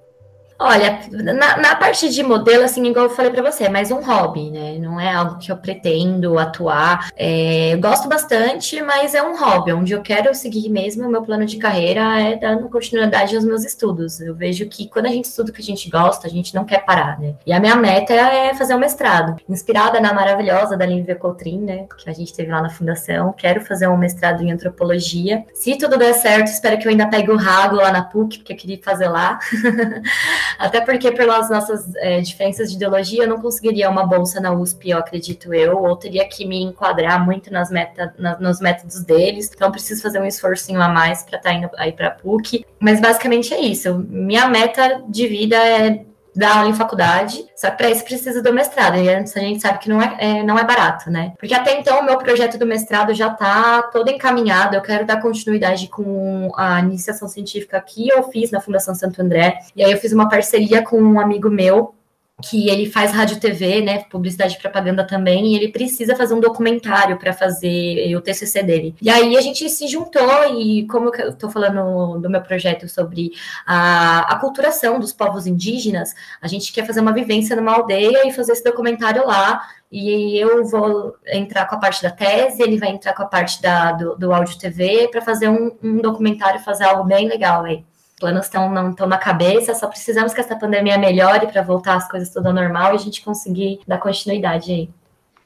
Olha, 0.60 1.00
na, 1.12 1.58
na, 1.58 1.76
parte 1.76 2.10
de 2.10 2.24
modelo, 2.24 2.64
assim, 2.64 2.86
igual 2.86 3.06
eu 3.06 3.12
falei 3.12 3.32
para 3.32 3.52
você, 3.52 3.66
é 3.66 3.70
mais 3.70 3.92
um 3.92 4.02
hobby, 4.02 4.50
né? 4.52 4.78
Não 4.80 5.00
é 5.00 5.14
algo 5.14 5.38
que 5.38 5.52
eu 5.52 5.58
pretendo 5.58 6.38
atuar. 6.38 7.10
É, 7.18 7.74
eu 7.74 7.80
gosto 7.80 8.08
bastante, 8.08 8.82
mas 8.82 9.16
é 9.16 9.22
um 9.22 9.38
hobby, 9.38 9.74
onde 9.74 9.94
eu 9.94 10.02
quero 10.02 10.34
seguir 10.34 10.70
mesmo. 10.70 11.08
O 11.08 11.12
meu 11.12 11.22
plano 11.22 11.46
de 11.46 11.58
carreira 11.58 12.20
é 12.20 12.36
dando 12.36 12.70
continuidade 12.70 13.36
aos 13.36 13.44
meus 13.44 13.66
estudos. 13.66 14.22
Eu 14.22 14.36
vejo 14.36 14.68
que 14.68 14.88
quando 14.88 15.08
a 15.08 15.10
gente 15.10 15.26
estuda 15.26 15.52
o 15.52 15.54
que 15.54 15.62
a 15.62 15.66
gente 15.66 15.90
gosta, 15.90 16.28
a 16.28 16.30
gente 16.30 16.54
não 16.54 16.64
quer 16.64 16.86
parar, 16.86 17.20
né? 17.20 17.36
E 17.46 17.52
a 17.52 17.60
minha 17.60 17.76
meta 17.76 18.14
é 18.14 18.54
fazer 18.54 18.76
um 18.76 18.80
mestrado, 18.80 19.36
inspirada 19.50 20.00
na 20.00 20.14
maravilhosa 20.14 20.78
da 20.78 20.86
Lívia 20.86 21.16
Coutrin, 21.16 21.60
né? 21.60 21.88
Que 21.98 22.10
a 22.10 22.14
gente 22.14 22.34
teve 22.34 22.52
lá 22.52 22.62
na 22.62 22.70
fundação. 22.70 23.34
Quero 23.34 23.62
fazer 23.62 23.88
um 23.88 23.98
mestrado 23.98 24.42
em 24.44 24.52
antropologia. 24.52 25.44
Se 25.54 25.78
tudo 25.78 25.98
der 25.98 26.14
certo, 26.14 26.48
espero 26.48 26.78
que 26.78 26.88
eu 26.88 26.92
ainda 26.92 27.08
pegue 27.08 27.32
o 27.32 27.38
rago 27.38 27.78
lá 27.78 27.92
na 27.92 28.04
PUC, 28.04 28.38
porque 28.38 28.54
eu 28.54 28.58
queria 28.58 28.80
fazer 28.82 29.10
lá. 29.10 29.40
Até 30.58 30.82
porque, 30.82 31.12
pelas 31.12 31.50
nossas 31.50 31.96
é, 31.96 32.22
diferenças 32.22 32.70
de 32.70 32.76
ideologia, 32.76 33.24
eu 33.24 33.28
não 33.28 33.42
conseguiria 33.42 33.90
uma 33.90 34.06
bolsa 34.06 34.40
na 34.40 34.52
USP, 34.52 34.90
eu 34.90 34.98
acredito 34.98 35.54
eu, 35.54 35.78
ou 35.78 35.96
teria 35.96 36.28
que 36.28 36.46
me 36.46 36.62
enquadrar 36.62 37.24
muito 37.24 37.52
nas 37.52 37.70
meta, 37.70 38.14
na, 38.18 38.40
nos 38.40 38.60
métodos 38.60 39.04
deles. 39.04 39.52
Então, 39.54 39.72
preciso 39.72 40.02
fazer 40.02 40.20
um 40.20 40.26
esforcinho 40.26 40.82
a 40.82 40.88
mais 40.88 41.24
para 41.24 41.38
estar 41.38 41.50
tá 41.50 41.56
indo 41.56 41.70
aí 41.78 41.92
para 41.92 42.12
PUC. 42.12 42.66
Mas 42.80 43.00
basicamente 43.00 43.54
é 43.54 43.60
isso. 43.60 43.94
Minha 44.10 44.48
meta 44.48 45.04
de 45.08 45.28
vida 45.28 45.56
é 45.56 46.06
dar 46.36 46.58
aula 46.58 46.70
em 46.70 46.74
faculdade, 46.74 47.46
só 47.56 47.70
que 47.70 47.78
para 47.78 47.90
isso 47.90 48.04
precisa 48.04 48.42
do 48.42 48.54
mestrado, 48.54 48.98
e 48.98 49.10
a 49.10 49.20
gente 49.20 49.62
sabe 49.62 49.80
que 49.80 49.90
não 49.90 50.02
é, 50.02 50.16
é, 50.20 50.44
não 50.44 50.58
é 50.58 50.64
barato, 50.64 51.10
né? 51.10 51.34
Porque 51.38 51.54
até 51.54 51.80
então 51.80 52.00
o 52.00 52.06
meu 52.06 52.18
projeto 52.18 52.58
do 52.58 52.66
mestrado 52.66 53.14
já 53.14 53.28
está 53.28 53.84
todo 53.84 54.10
encaminhado, 54.10 54.76
eu 54.76 54.82
quero 54.82 55.06
dar 55.06 55.22
continuidade 55.22 55.88
com 55.88 56.52
a 56.56 56.80
iniciação 56.80 57.28
científica 57.28 57.80
que 57.82 58.10
eu 58.10 58.24
fiz 58.32 58.52
na 58.52 58.60
Fundação 58.60 58.96
Santo 58.96 59.22
André, 59.22 59.60
e 59.76 59.84
aí 59.84 59.92
eu 59.92 59.98
fiz 59.98 60.12
uma 60.12 60.30
parceria 60.30 60.82
com 60.82 61.02
um 61.02 61.20
amigo 61.20 61.50
meu, 61.50 61.93
que 62.42 62.70
ele 62.70 62.90
faz 62.90 63.12
rádio 63.12 63.40
TV, 63.40 63.82
né, 63.82 64.04
publicidade 64.10 64.56
e 64.56 64.60
propaganda 64.60 65.06
também, 65.06 65.48
e 65.48 65.56
ele 65.56 65.70
precisa 65.70 66.16
fazer 66.16 66.34
um 66.34 66.40
documentário 66.40 67.18
para 67.18 67.32
fazer 67.32 68.16
o 68.16 68.22
TCC 68.22 68.64
dele. 68.64 68.96
E 69.02 69.10
aí 69.10 69.38
a 69.38 69.42
gente 69.42 69.70
se 69.70 69.88
juntou 69.88 70.60
e 70.60 70.88
como 70.88 71.14
eu 71.14 71.30
estou 71.30 71.50
falando 71.50 72.20
do 72.20 72.30
meu 72.30 72.42
projeto 72.42 72.88
sobre 72.90 73.32
a 73.66 74.22
aculturação 74.34 75.00
dos 75.00 75.14
povos 75.14 75.46
indígenas, 75.46 76.14
a 76.42 76.48
gente 76.48 76.74
quer 76.74 76.86
fazer 76.86 77.02
uma 77.02 77.14
vivência 77.14 77.56
numa 77.56 77.74
aldeia 77.74 78.28
e 78.28 78.34
fazer 78.34 78.54
esse 78.54 78.64
documentário 78.64 79.26
lá. 79.26 79.62
E 79.92 80.38
eu 80.40 80.66
vou 80.66 81.16
entrar 81.28 81.68
com 81.68 81.76
a 81.76 81.78
parte 81.78 82.02
da 82.02 82.10
tese, 82.10 82.64
ele 82.64 82.80
vai 82.80 82.90
entrar 82.90 83.14
com 83.14 83.22
a 83.22 83.28
parte 83.28 83.62
da, 83.62 83.92
do, 83.92 84.16
do 84.16 84.34
áudio 84.34 84.58
TV 84.58 85.08
para 85.10 85.22
fazer 85.22 85.50
um, 85.50 85.72
um 85.84 85.98
documentário, 85.98 86.60
fazer 86.62 86.86
algo 86.86 87.04
bem 87.04 87.28
legal 87.28 87.64
aí 87.64 87.86
planos 88.24 88.46
estão 88.46 88.72
não 88.72 88.92
estão 88.92 89.06
na 89.06 89.18
cabeça, 89.18 89.76
só 89.76 89.86
precisamos 89.86 90.34
que 90.34 90.40
essa 90.40 90.56
pandemia 90.56 90.98
melhore 90.98 91.48
para 91.48 91.62
voltar 91.62 91.96
as 91.96 92.10
coisas 92.10 92.30
tudo 92.30 92.48
ao 92.48 92.54
normal 92.54 92.94
e 92.94 92.96
a 92.96 93.00
gente 93.00 93.22
conseguir 93.22 93.82
dar 93.86 93.98
continuidade 93.98 94.72
aí. 94.72 94.90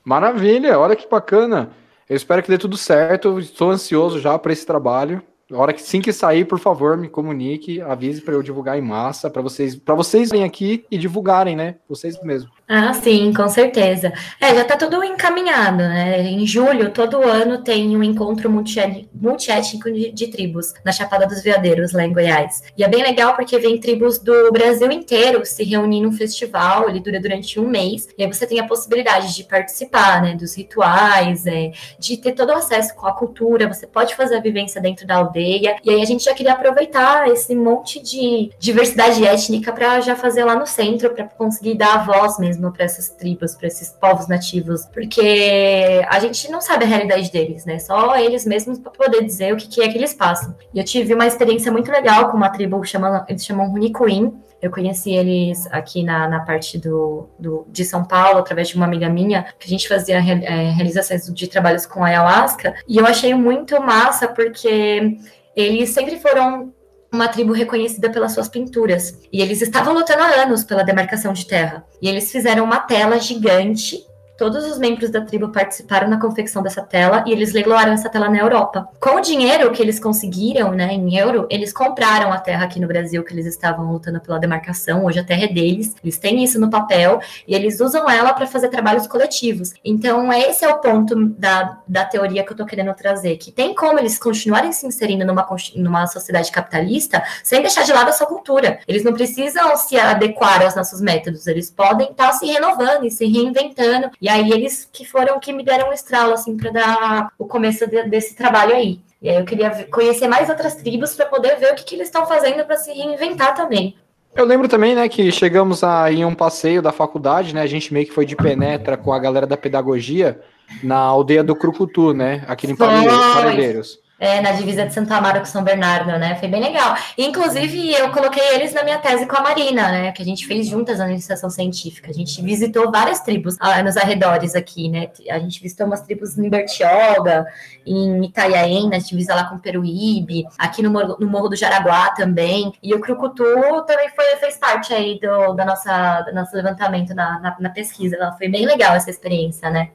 Maravilha, 0.06 0.78
olha 0.78 0.96
que 0.96 1.10
bacana. 1.10 1.72
Eu 2.08 2.16
espero 2.16 2.44
que 2.44 2.50
dê 2.50 2.58
tudo 2.58 2.78
certo. 2.78 3.40
Estou 3.40 3.72
ansioso 3.72 4.20
já 4.20 4.38
para 4.38 4.54
esse 4.54 4.64
trabalho. 4.66 5.24
Hora 5.52 5.74
que 5.74 5.82
sim 5.82 6.02
que 6.02 6.14
sair, 6.14 6.46
por 6.46 6.60
favor, 6.60 6.96
me 6.96 7.10
comunique, 7.10 7.82
avise 7.82 8.22
para 8.22 8.36
eu 8.36 8.44
divulgar 8.44 8.78
em 8.78 8.82
massa, 8.82 9.30
para 9.30 9.42
vocês, 9.42 9.76
para 9.76 9.96
vocês 9.96 10.30
virem 10.30 10.46
aqui 10.46 10.86
e 10.92 10.98
divulgarem, 10.98 11.56
né? 11.56 11.76
Vocês 11.90 12.22
mesmos. 12.22 12.52
Ah, 12.70 12.94
sim, 12.94 13.32
com 13.34 13.48
certeza. 13.48 14.12
É, 14.42 14.54
já 14.54 14.64
está 14.64 14.76
tudo 14.76 15.02
encaminhado, 15.02 15.78
né? 15.78 16.22
Em 16.24 16.46
julho, 16.46 16.92
todo 16.92 17.24
ano, 17.24 17.64
tem 17.64 17.96
um 17.96 18.04
encontro 18.04 18.52
multiétnico 18.52 19.90
de, 19.90 20.12
de, 20.12 20.28
tribos 20.28 20.74
na 20.84 20.92
Chapada 20.92 21.26
dos 21.26 21.42
Veadeiros, 21.42 21.94
lá 21.94 22.04
em 22.04 22.12
Goiás. 22.12 22.64
E 22.78 22.84
é 22.84 22.88
bem 22.90 23.02
legal 23.02 23.38
porque 23.38 23.58
vem 23.58 23.80
tribos 23.80 24.20
do 24.20 24.52
Brasil 24.52 24.92
inteiro 24.92 25.46
se 25.46 25.64
reunir 25.64 26.02
num 26.02 26.12
festival, 26.12 26.90
ele 26.90 27.00
dura 27.00 27.22
durante 27.22 27.58
um 27.58 27.70
mês, 27.70 28.10
e 28.18 28.24
aí 28.24 28.28
você 28.28 28.46
tem 28.46 28.60
a 28.60 28.68
possibilidade 28.68 29.34
de 29.34 29.46
participar, 29.46 30.22
né, 30.22 30.36
dos 30.36 30.58
rituais, 30.58 31.46
é, 31.48 31.72
de 31.98 32.18
ter 32.18 32.34
todo 32.34 32.50
o 32.50 32.56
acesso 32.56 32.94
com 32.96 33.08
a 33.08 33.14
cultura, 33.14 33.74
você 33.74 33.88
pode 33.88 34.14
fazer 34.14 34.36
a 34.36 34.42
vivência 34.42 34.82
dentro 34.82 35.08
da 35.08 35.16
aldeia, 35.16 35.78
e 35.86 35.90
aí 35.90 36.02
a 36.02 36.06
gente 36.06 36.26
já 36.26 36.34
queria 36.34 36.52
aproveitar 36.52 37.30
esse 37.30 37.56
monte 37.56 38.02
de 38.02 38.52
diversidade 38.60 39.26
étnica 39.26 39.72
para 39.72 40.02
já 40.02 40.18
fazer 40.18 40.44
lá 40.44 40.56
no 40.56 40.68
centro, 40.68 41.12
para 41.12 41.24
conseguir 41.24 41.76
dar 41.76 41.96
a 41.96 42.04
voz 42.04 42.38
mesmo 42.38 42.57
mesmo 42.58 42.72
para 42.72 42.86
essas 42.86 43.10
tribos, 43.10 43.56
para 43.56 43.68
esses 43.68 43.90
povos 43.90 44.28
nativos, 44.28 44.86
porque 44.86 46.02
a 46.10 46.20
gente 46.20 46.52
não 46.52 46.60
sabe 46.60 46.84
a 46.84 46.88
realidade 46.88 47.32
deles, 47.32 47.66
né? 47.66 47.80
Só 47.80 48.18
eles 48.18 48.46
mesmos 48.46 48.80
para 48.80 48.92
poder 48.92 49.24
dizer 49.24 49.54
o 49.54 49.58
que, 49.58 49.68
que 49.68 49.82
é 49.82 49.88
que 49.88 49.98
eles 49.98 50.14
passam. 50.14 50.56
E 50.74 50.80
eu 50.80 50.84
tive 50.84 51.14
uma 51.14 51.28
experiência 51.28 51.72
muito 51.72 51.92
legal 51.92 52.30
com 52.30 52.38
uma 52.38 52.50
tribo 52.50 52.82
que 52.82 52.88
chama, 52.88 53.26
eles 53.30 53.46
chamam 53.46 53.70
Runicuim. 53.70 54.34
Eu 54.60 54.72
conheci 54.72 55.12
eles 55.12 55.68
aqui 55.72 56.04
na, 56.04 56.28
na 56.28 56.40
parte 56.40 56.80
do, 56.80 57.30
do, 57.38 57.68
de 57.70 57.86
São 57.86 58.04
Paulo, 58.04 58.40
através 58.40 58.70
de 58.70 58.76
uma 58.76 58.86
amiga 58.86 59.08
minha, 59.08 59.46
que 59.60 59.68
a 59.68 59.70
gente 59.70 59.88
fazia 59.88 60.18
é, 60.18 60.72
realizações 60.72 61.32
de 61.32 61.48
trabalhos 61.48 61.86
com 61.86 62.04
ayahuasca, 62.04 62.74
e 62.88 62.98
eu 62.98 63.06
achei 63.06 63.36
muito 63.36 63.80
massa, 63.80 64.28
porque 64.28 65.20
eles 65.56 65.92
sempre 65.92 66.18
foram 66.20 66.74
uma 67.12 67.28
tribo 67.28 67.54
reconhecida 67.54 68.10
pelas 68.10 68.34
suas 68.34 68.48
pinturas. 68.48 69.20
E 69.32 69.42
eles 69.42 69.62
estavam 69.62 69.94
lutando 69.94 70.22
há 70.22 70.44
anos 70.44 70.64
pela 70.64 70.84
demarcação 70.84 71.34
de 71.34 71.46
terra. 71.46 71.86
E 72.02 72.08
eles 72.08 72.32
fizeram 72.32 72.64
uma 72.64 72.80
tela 72.80 73.20
gigante 73.20 74.06
Todos 74.38 74.66
os 74.66 74.78
membros 74.78 75.10
da 75.10 75.22
tribo 75.22 75.50
participaram 75.50 76.08
na 76.08 76.20
confecção 76.20 76.62
dessa 76.62 76.84
tela 76.84 77.24
e 77.26 77.32
eles 77.32 77.54
leiloaram 77.54 77.92
essa 77.92 78.08
tela 78.08 78.30
na 78.30 78.38
Europa. 78.38 78.88
Com 79.00 79.16
o 79.16 79.20
dinheiro 79.20 79.72
que 79.72 79.82
eles 79.82 80.00
conseguiram, 80.00 80.72
né, 80.74 80.94
em 80.94 81.18
euro, 81.18 81.48
eles 81.50 81.74
compraram 81.74 82.32
a 82.32 82.38
terra 82.38 82.66
aqui 82.66 82.80
no 82.80 82.88
Brasil 82.88 83.24
que 83.24 83.34
eles 83.34 83.48
estavam 83.48 83.92
lutando 83.92 84.22
pela 84.22 84.38
demarcação. 84.38 85.06
Hoje 85.06 85.20
a 85.20 85.24
terra 85.24 85.46
é 85.46 85.48
deles, 85.48 85.96
eles 86.04 86.20
têm 86.20 86.44
isso 86.44 86.60
no 86.60 86.70
papel 86.70 87.20
e 87.48 87.56
eles 87.56 87.80
usam 87.80 88.08
ela 88.08 88.32
para 88.32 88.46
fazer 88.46 88.70
trabalhos 88.70 89.08
coletivos. 89.08 89.74
Então, 89.84 90.32
esse 90.32 90.64
é 90.64 90.70
o 90.70 90.80
ponto 90.80 91.16
da, 91.30 91.80
da 91.88 92.06
teoria 92.06 92.44
que 92.44 92.50
eu 92.50 92.54
estou 92.54 92.68
querendo 92.68 92.94
trazer, 92.94 93.38
que 93.38 93.52
tem 93.52 93.74
como 93.74 93.98
eles 93.98 94.20
continuarem 94.20 94.72
se 94.72 94.86
inserindo 94.86 95.26
numa, 95.26 95.48
numa 95.76 96.06
sociedade 96.06 96.52
capitalista 96.52 97.24
sem 97.44 97.62
deixar 97.62 97.84
de 97.84 97.92
lado 97.92 98.10
a 98.10 98.14
sua 98.14 98.28
cultura. 98.28 98.80
Eles 98.88 99.04
não 99.04 99.14
precisam 99.14 99.76
se 99.78 99.98
adequar 99.98 100.62
aos 100.62 100.76
nossos 100.76 101.02
métodos, 101.02 101.48
eles 101.48 101.72
podem 101.72 102.12
estar 102.12 102.28
tá 102.28 102.34
se 102.34 102.46
renovando 102.46 103.04
e 103.04 103.10
se 103.10 103.26
reinventando. 103.26 104.12
E 104.22 104.27
aí 104.30 104.52
eles 104.52 104.90
que 104.92 105.06
foram 105.06 105.40
que 105.40 105.54
me 105.54 105.64
deram 105.64 105.90
um 105.90 105.94
estralo, 105.94 106.34
assim, 106.34 106.58
para 106.58 106.72
dar 106.72 107.32
o 107.38 107.46
começo 107.46 107.88
de, 107.88 108.04
desse 108.04 108.36
trabalho 108.36 108.76
aí. 108.76 109.00
E 109.22 109.30
aí 109.30 109.38
eu 109.38 109.46
queria 109.46 109.88
conhecer 109.92 110.28
mais 110.28 110.50
outras 110.50 110.76
tribos 110.76 111.14
para 111.14 111.26
poder 111.26 111.58
ver 111.58 111.72
o 111.72 111.76
que, 111.76 111.84
que 111.84 111.96
eles 111.96 112.08
estão 112.08 112.26
fazendo 112.26 112.66
para 112.66 112.78
se 112.78 112.92
reinventar 112.92 113.56
também. 113.56 113.96
Eu 114.36 114.46
lembro 114.46 114.68
também, 114.68 114.94
né, 114.94 115.10
que 115.10 115.32
chegamos 115.32 115.84
a, 115.84 116.12
em 116.12 116.24
um 116.24 116.36
passeio 116.36 116.82
da 116.82 116.92
faculdade, 116.92 117.56
né, 117.56 117.62
a 117.62 117.68
gente 117.68 117.92
meio 117.92 118.06
que 118.06 118.14
foi 118.14 118.26
de 118.26 118.36
penetra 118.36 118.96
com 118.96 119.12
a 119.12 119.18
galera 119.18 119.48
da 119.48 119.58
pedagogia 119.58 120.40
na 120.84 120.98
aldeia 120.98 121.44
do 121.44 121.56
Crucutu, 121.56 122.14
né, 122.14 122.44
aqui 122.48 122.70
em 122.70 122.76
Parelheiros. 122.76 124.00
É, 124.20 124.42
na 124.42 124.52
divisa 124.52 124.86
de 124.86 124.94
Santa 124.94 125.16
Amaro 125.16 125.40
com 125.40 125.46
São 125.46 125.64
Bernardo, 125.64 126.18
né? 126.18 126.36
Foi 126.36 126.48
bem 126.48 126.60
legal. 126.60 126.96
Inclusive, 127.16 127.94
eu 127.94 128.12
coloquei 128.12 128.56
eles 128.56 128.74
na 128.74 128.84
minha 128.84 128.98
tese 128.98 129.28
com 129.28 129.36
a 129.38 129.42
Marina, 129.42 129.92
né? 129.92 130.12
Que 130.12 130.24
a 130.24 130.26
gente 130.26 130.48
fez 130.48 130.68
juntas 130.68 130.98
na 130.98 131.10
iniciação 131.12 131.52
científica. 131.52 132.10
A 132.10 132.14
gente 132.14 132.42
visitou 132.42 132.92
várias 132.92 133.22
tribos 133.22 133.56
ah, 133.60 133.84
nos 133.84 133.96
arredores 133.96 134.56
aqui, 134.56 134.90
né? 134.90 135.10
A 135.30 135.38
gente 135.38 135.62
visitou 135.62 135.86
umas 135.86 136.02
tribos 136.02 136.36
em 136.36 136.50
Bertioga, 136.50 137.46
em 137.86 138.26
Itaiaém, 138.26 138.90
na 138.90 138.98
divisa 138.98 139.36
lá 139.36 139.44
com 139.44 139.60
Peruíbe, 139.60 140.46
aqui 140.58 140.82
no 140.82 140.90
Morro, 140.90 141.18
no 141.20 141.28
Morro 141.28 141.50
do 141.50 141.56
Jaraguá 141.56 142.10
também. 142.10 142.74
E 142.82 142.96
o 142.96 143.00
Crucutu 143.00 143.44
também 143.86 144.10
foi, 144.16 144.36
fez 144.38 144.58
parte 144.58 144.96
aí 144.96 145.20
do, 145.20 145.54
da 145.54 145.64
nossa, 145.64 146.22
do 146.22 146.34
nosso 146.34 146.56
levantamento 146.56 147.14
na, 147.14 147.40
na, 147.40 147.56
na 147.60 147.70
pesquisa. 147.70 148.18
Foi 148.36 148.50
bem 148.50 148.66
legal 148.66 148.96
essa 148.96 149.12
experiência, 149.12 149.70
né? 149.70 149.92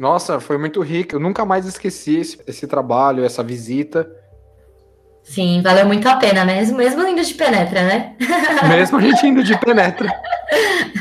Nossa, 0.00 0.40
foi 0.40 0.56
muito 0.56 0.80
rico. 0.80 1.14
Eu 1.16 1.20
nunca 1.20 1.44
mais 1.44 1.66
esqueci 1.66 2.16
esse, 2.16 2.40
esse 2.46 2.66
trabalho, 2.66 3.22
essa 3.22 3.42
visita. 3.42 4.10
Sim, 5.22 5.62
valeu 5.62 5.86
muito 5.86 6.08
a 6.08 6.16
pena, 6.16 6.44
mesmo, 6.44 6.76
mesmo 6.76 7.06
indo 7.06 7.22
de 7.22 7.34
penetra, 7.34 7.82
né? 7.82 8.14
Mesmo 8.68 8.98
a 8.98 9.00
gente 9.00 9.26
indo 9.26 9.42
de 9.42 9.56
penetra. 9.58 10.12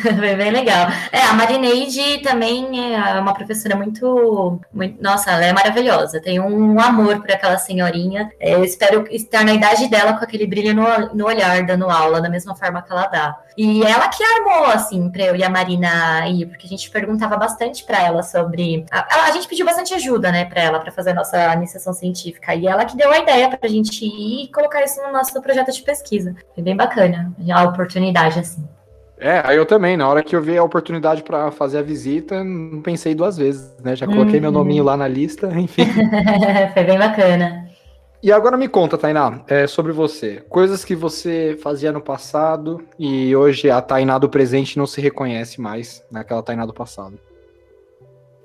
Foi 0.02 0.36
bem 0.36 0.52
legal. 0.52 0.88
É, 1.12 1.22
a 1.24 1.34
Marineide 1.34 2.20
também 2.22 2.94
é 2.96 3.20
uma 3.20 3.34
professora 3.34 3.76
muito, 3.76 4.60
muito. 4.72 5.02
Nossa, 5.02 5.32
ela 5.32 5.46
é 5.46 5.52
maravilhosa. 5.52 6.22
Tem 6.22 6.40
um 6.40 6.80
amor 6.80 7.20
por 7.20 7.32
aquela 7.32 7.58
senhorinha. 7.58 8.30
É, 8.40 8.54
eu 8.54 8.64
espero 8.64 9.06
estar 9.10 9.44
na 9.44 9.54
idade 9.54 9.88
dela 9.90 10.14
com 10.14 10.24
aquele 10.24 10.46
brilho 10.48 10.74
no, 10.74 11.14
no 11.14 11.26
olhar, 11.26 11.66
dando 11.66 11.90
aula, 11.90 12.22
da 12.22 12.30
mesma 12.30 12.56
forma 12.56 12.82
que 12.82 12.92
ela 12.92 13.08
dá. 13.08 13.36
E 13.58 13.84
ela 13.84 14.08
que 14.08 14.24
armou, 14.24 14.68
assim, 14.68 15.10
pra 15.10 15.24
eu 15.24 15.36
e 15.36 15.44
a 15.44 15.50
Marina 15.50 16.26
ir, 16.30 16.46
porque 16.46 16.66
a 16.66 16.70
gente 16.70 16.90
perguntava 16.90 17.36
bastante 17.36 17.84
para 17.84 18.02
ela 18.02 18.24
sobre. 18.24 18.86
A, 18.90 19.26
a, 19.26 19.32
gente 19.32 19.50
pediu 19.50 19.66
bastante 19.66 19.94
ajuda, 19.94 20.32
né, 20.32 20.46
para 20.46 20.62
ela, 20.62 20.80
para 20.80 20.94
fazer 20.94 21.10
a 21.10 21.16
nossa 21.16 21.54
iniciação 21.56 21.92
científica. 21.92 22.56
E 22.56 22.68
ela 22.68 22.86
que 22.86 22.96
deu 22.96 23.12
a 23.12 23.20
ideia 23.20 23.50
pra 23.50 23.68
gente 23.68 24.06
ir 24.06 24.09
e 24.10 24.48
colocar 24.54 24.84
isso 24.84 25.02
no 25.02 25.12
nosso 25.12 25.40
projeto 25.42 25.72
de 25.72 25.82
pesquisa. 25.82 26.36
Foi 26.54 26.64
bem 26.64 26.76
bacana 26.76 27.34
a 27.52 27.64
oportunidade, 27.64 28.40
assim. 28.40 28.68
É, 29.20 29.42
aí 29.44 29.58
eu 29.58 29.66
também, 29.66 29.98
na 29.98 30.08
hora 30.08 30.24
que 30.24 30.34
eu 30.34 30.42
vi 30.42 30.58
a 30.58 30.64
oportunidade 30.64 31.24
para 31.24 31.52
fazer 31.52 31.80
a 31.80 31.82
visita, 31.82 32.42
não 32.42 32.82
pensei 32.82 33.14
duas 33.14 33.38
vezes, 33.38 33.76
né? 33.84 33.94
Já 33.94 34.08
coloquei 34.08 34.36
uhum. 34.36 34.42
meu 34.42 34.52
nominho 34.52 34.84
lá 34.84 34.96
na 34.96 35.08
lista, 35.08 35.48
enfim. 35.60 35.86
Foi 36.74 36.84
bem 36.86 36.98
bacana. 36.98 37.68
E 38.24 38.32
agora 38.32 38.58
me 38.58 38.68
conta, 38.68 38.98
Tainá, 38.98 39.42
é, 39.48 39.68
sobre 39.68 39.92
você. 39.92 40.44
Coisas 40.50 40.84
que 40.84 40.96
você 40.96 41.58
fazia 41.62 41.92
no 41.92 42.02
passado 42.02 42.82
e 42.98 43.34
hoje 43.36 43.70
a 43.70 43.82
Tainá 43.82 44.18
do 44.18 44.30
presente 44.30 44.78
não 44.78 44.86
se 44.86 45.00
reconhece 45.00 45.62
mais 45.62 46.04
naquela 46.12 46.44
Tainá 46.44 46.66
do 46.66 46.74
passado. 46.74 47.20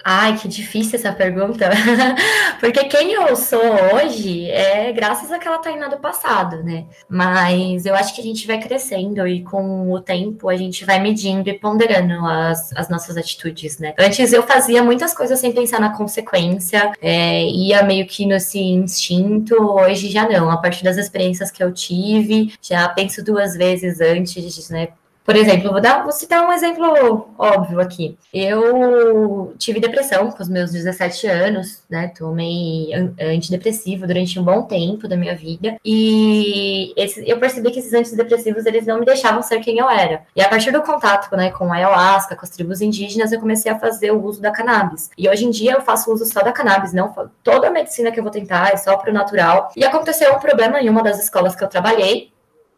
Ai, 0.07 0.37
que 0.37 0.47
difícil 0.47 0.99
essa 0.99 1.13
pergunta. 1.13 1.71
Porque 2.61 2.85
quem 2.85 3.13
eu 3.13 3.35
sou 3.35 3.63
hoje 3.95 4.51
é 4.51 4.93
graças 4.93 5.33
àquela 5.33 5.57
Tainá 5.57 5.89
do 5.89 5.97
passado, 5.97 6.63
né? 6.63 6.85
Mas 7.09 7.87
eu 7.87 7.95
acho 7.95 8.15
que 8.15 8.21
a 8.21 8.25
gente 8.25 8.47
vai 8.47 8.61
crescendo 8.61 9.27
e 9.27 9.43
com 9.43 9.91
o 9.91 9.99
tempo 9.99 10.51
a 10.51 10.57
gente 10.57 10.85
vai 10.85 11.01
medindo 11.01 11.49
e 11.49 11.59
ponderando 11.59 12.23
as, 12.27 12.71
as 12.77 12.91
nossas 12.91 13.17
atitudes, 13.17 13.79
né? 13.79 13.95
Antes 13.99 14.35
eu 14.35 14.43
fazia 14.43 14.83
muitas 14.83 15.15
coisas 15.15 15.39
sem 15.39 15.53
pensar 15.53 15.81
na 15.81 15.97
consequência, 15.97 16.93
é, 17.01 17.43
ia 17.43 17.83
meio 17.83 18.07
que 18.07 18.27
nesse 18.27 18.61
instinto, 18.61 19.55
hoje 19.55 20.11
já 20.11 20.29
não. 20.29 20.51
A 20.51 20.59
partir 20.59 20.85
das 20.85 20.99
experiências 20.99 21.51
que 21.51 21.65
eu 21.65 21.73
tive, 21.73 22.53
já 22.61 22.87
penso 22.91 23.25
duas 23.25 23.57
vezes 23.57 24.03
antes, 24.03 24.69
né? 24.69 24.89
Por 25.25 25.37
exemplo, 25.37 25.73
vou, 25.73 25.81
dar, 25.81 26.03
vou 26.03 26.13
citar 26.13 26.47
um 26.47 26.53
exemplo 26.53 27.31
óbvio 27.39 27.81
aqui. 27.81 28.17
Eu 28.33 29.55
tive 29.57 29.81
depressão 29.81 30.31
com 30.31 30.43
os 30.43 30.51
meus 30.51 30.71
17 30.71 31.27
anos, 31.27 31.83
né? 31.89 32.09
Tomei 32.09 32.91
antidepressivo 33.19 34.07
durante 34.07 34.39
um 34.39 34.45
bom 34.45 34.63
tempo 34.63 35.09
da 35.09 35.17
minha 35.17 35.35
vida. 35.35 35.79
E 35.83 36.93
esse, 36.95 37.27
eu 37.27 37.39
percebi 37.39 37.71
que 37.71 37.79
esses 37.79 37.95
antidepressivos, 37.95 38.67
eles 38.67 38.87
não 38.87 38.99
me 38.99 39.07
deixavam 39.07 39.43
ser 39.43 39.61
quem 39.61 39.79
eu 39.79 39.89
era. 39.89 40.25
E 40.37 40.43
a 40.43 40.49
partir 40.49 40.71
do 40.73 40.83
contato 40.83 41.35
né, 41.35 41.51
com 41.51 41.73
a 41.73 41.77
ayahuasca, 41.77 42.37
com 42.37 42.45
as 42.45 42.51
tribos 42.51 42.83
indígenas, 42.83 43.33
eu 43.33 43.41
comecei 43.41 43.73
a 43.73 43.79
fazer 43.79 44.11
o 44.11 44.23
uso 44.23 44.43
da 44.43 44.51
cannabis. 44.51 45.11
E 45.17 45.27
hoje 45.27 45.47
em 45.47 45.51
dia 45.51 45.73
eu 45.73 45.81
faço 45.81 46.13
uso 46.13 46.27
só 46.27 46.43
da 46.43 46.53
cannabis, 46.53 46.93
não 46.93 47.15
toda 47.43 47.69
a 47.69 47.71
medicina 47.71 48.11
que 48.11 48.19
eu 48.19 48.23
vou 48.23 48.33
tentar 48.33 48.73
é 48.73 48.77
só 48.77 48.95
pro 48.99 49.13
natural. 49.13 49.73
E 49.75 49.85
aconteceu 49.85 50.35
um 50.35 50.39
problema 50.39 50.81
em 50.81 50.91
uma 50.91 51.03
das 51.03 51.19
escolas 51.19 51.57
que 51.57 51.65
eu 51.65 51.69
trabalhei, 51.69 52.31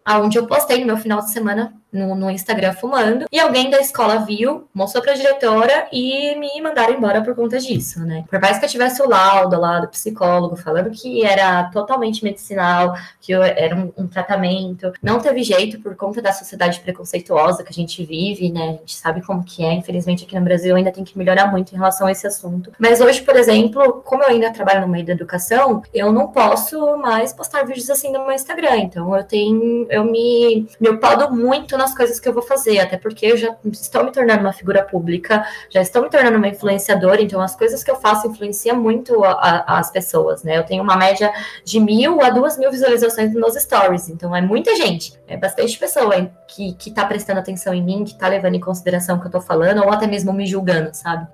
aonde 0.04 0.38
eu 0.38 0.46
postei 0.46 0.78
no 0.80 0.86
meu 0.86 0.96
final 0.96 1.20
de 1.20 1.30
semana 1.30 1.74
no, 1.96 2.14
no, 2.14 2.30
Instagram 2.30 2.72
fumando, 2.72 3.26
e 3.32 3.38
alguém 3.38 3.70
da 3.70 3.78
escola 3.80 4.18
viu, 4.18 4.68
mostrou 4.74 5.02
pra 5.02 5.14
diretora 5.14 5.88
e 5.92 6.34
me 6.36 6.60
mandaram 6.60 6.94
embora 6.94 7.22
por 7.22 7.34
conta 7.34 7.58
disso, 7.58 8.00
né? 8.00 8.24
Por 8.28 8.40
mais 8.40 8.58
que 8.58 8.64
eu 8.64 8.68
tivesse 8.68 9.02
o 9.02 9.08
laudo 9.08 9.58
lá 9.58 9.80
do 9.80 9.88
psicólogo 9.88 10.56
falando 10.56 10.90
que 10.90 11.24
era 11.24 11.64
totalmente 11.64 12.22
medicinal, 12.22 12.94
que 13.20 13.32
era 13.32 13.74
um, 13.74 13.92
um 13.96 14.06
tratamento, 14.06 14.92
não 15.02 15.18
teve 15.18 15.42
jeito 15.42 15.80
por 15.80 15.96
conta 15.96 16.20
da 16.20 16.32
sociedade 16.32 16.80
preconceituosa 16.80 17.62
que 17.62 17.70
a 17.70 17.74
gente 17.74 18.04
vive, 18.04 18.50
né? 18.50 18.68
A 18.68 18.72
gente 18.72 18.96
sabe 18.96 19.22
como 19.22 19.44
que 19.44 19.64
é, 19.64 19.72
infelizmente 19.72 20.24
aqui 20.24 20.38
no 20.38 20.44
Brasil 20.44 20.74
ainda 20.76 20.92
tem 20.92 21.04
que 21.04 21.16
melhorar 21.16 21.50
muito 21.50 21.72
em 21.72 21.76
relação 21.76 22.06
a 22.06 22.12
esse 22.12 22.26
assunto. 22.26 22.72
Mas 22.78 23.00
hoje, 23.00 23.22
por 23.22 23.36
exemplo, 23.36 24.02
como 24.04 24.22
eu 24.22 24.28
ainda 24.28 24.50
trabalho 24.50 24.82
no 24.82 24.88
meio 24.88 25.04
da 25.04 25.12
educação, 25.12 25.82
eu 25.92 26.12
não 26.12 26.28
posso 26.28 26.96
mais 26.98 27.32
postar 27.32 27.64
vídeos 27.64 27.90
assim 27.90 28.12
no 28.12 28.24
meu 28.24 28.32
Instagram, 28.32 28.76
então 28.78 29.16
eu 29.16 29.24
tenho, 29.24 29.86
eu 29.90 30.04
me, 30.04 30.68
me 30.80 30.96
podo 30.98 31.34
muito 31.34 31.76
na 31.76 31.85
nas 31.86 31.94
coisas 31.94 32.18
que 32.18 32.28
eu 32.28 32.32
vou 32.32 32.42
fazer, 32.42 32.80
até 32.80 32.96
porque 32.96 33.24
eu 33.26 33.36
já 33.36 33.56
estou 33.72 34.04
me 34.04 34.10
tornando 34.10 34.40
uma 34.40 34.52
figura 34.52 34.82
pública, 34.82 35.46
já 35.70 35.80
estou 35.80 36.02
me 36.02 36.10
tornando 36.10 36.36
uma 36.36 36.48
influenciadora, 36.48 37.22
então 37.22 37.40
as 37.40 37.54
coisas 37.54 37.84
que 37.84 37.90
eu 37.90 37.96
faço 37.96 38.26
influenciam 38.26 38.76
muito 38.76 39.24
a, 39.24 39.30
a, 39.30 39.78
as 39.78 39.90
pessoas, 39.90 40.42
né? 40.42 40.58
Eu 40.58 40.64
tenho 40.64 40.82
uma 40.82 40.96
média 40.96 41.32
de 41.64 41.78
mil 41.78 42.20
a 42.20 42.30
duas 42.30 42.58
mil 42.58 42.70
visualizações 42.70 43.32
nos 43.32 43.54
stories, 43.54 44.08
então 44.08 44.34
é 44.34 44.40
muita 44.40 44.74
gente, 44.74 45.14
é 45.28 45.36
bastante 45.36 45.78
pessoa 45.78 46.28
que, 46.48 46.74
que 46.74 46.90
tá 46.90 47.04
prestando 47.04 47.38
atenção 47.38 47.72
em 47.72 47.82
mim, 47.82 48.04
que 48.04 48.18
tá 48.18 48.26
levando 48.26 48.56
em 48.56 48.60
consideração 48.60 49.16
o 49.16 49.20
que 49.20 49.28
eu 49.28 49.30
tô 49.30 49.40
falando, 49.40 49.82
ou 49.84 49.92
até 49.92 50.08
mesmo 50.08 50.32
me 50.32 50.46
julgando, 50.46 50.90
sabe? 50.92 51.26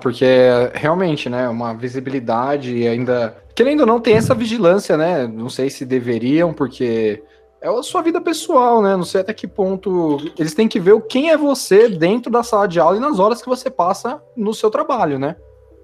Porque 0.00 0.24
realmente, 0.72 1.28
né, 1.28 1.48
uma 1.48 1.74
visibilidade 1.74 2.88
ainda. 2.88 3.36
Querendo 3.54 3.80
ou 3.80 3.86
não, 3.86 4.00
tem 4.00 4.14
essa 4.14 4.34
vigilância, 4.34 4.96
né? 4.96 5.26
Não 5.26 5.50
sei 5.50 5.68
se 5.68 5.84
deveriam, 5.84 6.54
porque 6.54 7.22
é 7.62 7.68
a 7.68 7.82
sua 7.82 8.02
vida 8.02 8.20
pessoal, 8.20 8.82
né? 8.82 8.96
Não 8.96 9.04
sei 9.04 9.20
até 9.20 9.32
que 9.32 9.46
ponto. 9.46 10.18
Eles 10.36 10.52
têm 10.52 10.68
que 10.68 10.80
ver 10.80 11.00
quem 11.02 11.30
é 11.30 11.36
você 11.36 11.88
dentro 11.88 12.30
da 12.30 12.42
sala 12.42 12.66
de 12.66 12.80
aula 12.80 12.96
e 12.96 13.00
nas 13.00 13.20
horas 13.20 13.40
que 13.40 13.48
você 13.48 13.70
passa 13.70 14.20
no 14.36 14.52
seu 14.52 14.68
trabalho, 14.68 15.18
né? 15.18 15.36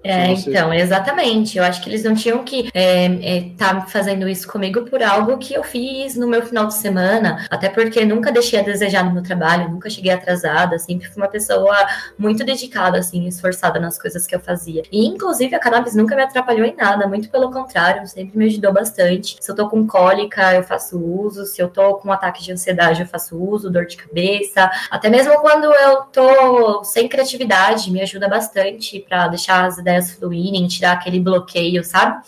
É, 0.03 0.31
então, 0.31 0.73
exatamente. 0.73 1.57
Eu 1.57 1.63
acho 1.63 1.81
que 1.81 1.89
eles 1.89 2.03
não 2.03 2.15
tinham 2.15 2.43
que 2.43 2.67
estar 2.67 2.79
é, 2.79 3.37
é, 3.37 3.51
tá 3.57 3.81
fazendo 3.81 4.27
isso 4.27 4.47
comigo 4.47 4.83
por 4.83 5.03
algo 5.03 5.37
que 5.37 5.53
eu 5.53 5.63
fiz 5.63 6.15
no 6.15 6.27
meu 6.27 6.41
final 6.41 6.67
de 6.67 6.73
semana, 6.75 7.45
até 7.49 7.69
porque 7.69 8.05
nunca 8.05 8.31
deixei 8.31 8.59
a 8.59 8.63
desejar 8.63 9.03
no 9.03 9.11
meu 9.11 9.23
trabalho, 9.23 9.69
nunca 9.69 9.89
cheguei 9.89 10.11
atrasada, 10.11 10.79
sempre 10.79 11.07
fui 11.07 11.21
uma 11.21 11.29
pessoa 11.29 11.75
muito 12.17 12.43
dedicada, 12.43 12.99
assim, 12.99 13.27
esforçada 13.27 13.79
nas 13.79 13.99
coisas 13.99 14.25
que 14.25 14.35
eu 14.35 14.39
fazia. 14.39 14.83
E, 14.91 15.05
inclusive, 15.05 15.55
a 15.55 15.59
cannabis 15.59 15.95
nunca 15.95 16.15
me 16.15 16.23
atrapalhou 16.23 16.65
em 16.65 16.75
nada, 16.75 17.07
muito 17.07 17.29
pelo 17.29 17.51
contrário, 17.51 18.07
sempre 18.07 18.37
me 18.37 18.45
ajudou 18.45 18.71
bastante. 18.71 19.37
Se 19.39 19.51
eu 19.51 19.55
tô 19.55 19.67
com 19.67 19.85
cólica, 19.85 20.53
eu 20.53 20.63
faço 20.63 20.97
uso, 20.97 21.45
se 21.45 21.61
eu 21.61 21.67
tô 21.67 21.95
com 21.95 22.09
um 22.09 22.11
ataque 22.11 22.41
de 22.41 22.51
ansiedade, 22.51 23.01
eu 23.01 23.07
faço 23.07 23.37
uso, 23.37 23.69
dor 23.69 23.85
de 23.85 23.97
cabeça, 23.97 24.69
até 24.89 25.09
mesmo 25.09 25.33
quando 25.41 25.65
eu 25.65 26.03
tô 26.03 26.83
sem 26.83 27.07
criatividade, 27.07 27.91
me 27.91 28.01
ajuda 28.01 28.29
bastante 28.29 28.99
para 29.07 29.27
deixar 29.27 29.65
as 29.65 29.77
ideias 29.77 29.88
ideias 29.89 30.11
fluírem, 30.11 30.67
tirar 30.67 30.93
aquele 30.93 31.19
bloqueio, 31.19 31.83
sabe? 31.83 32.21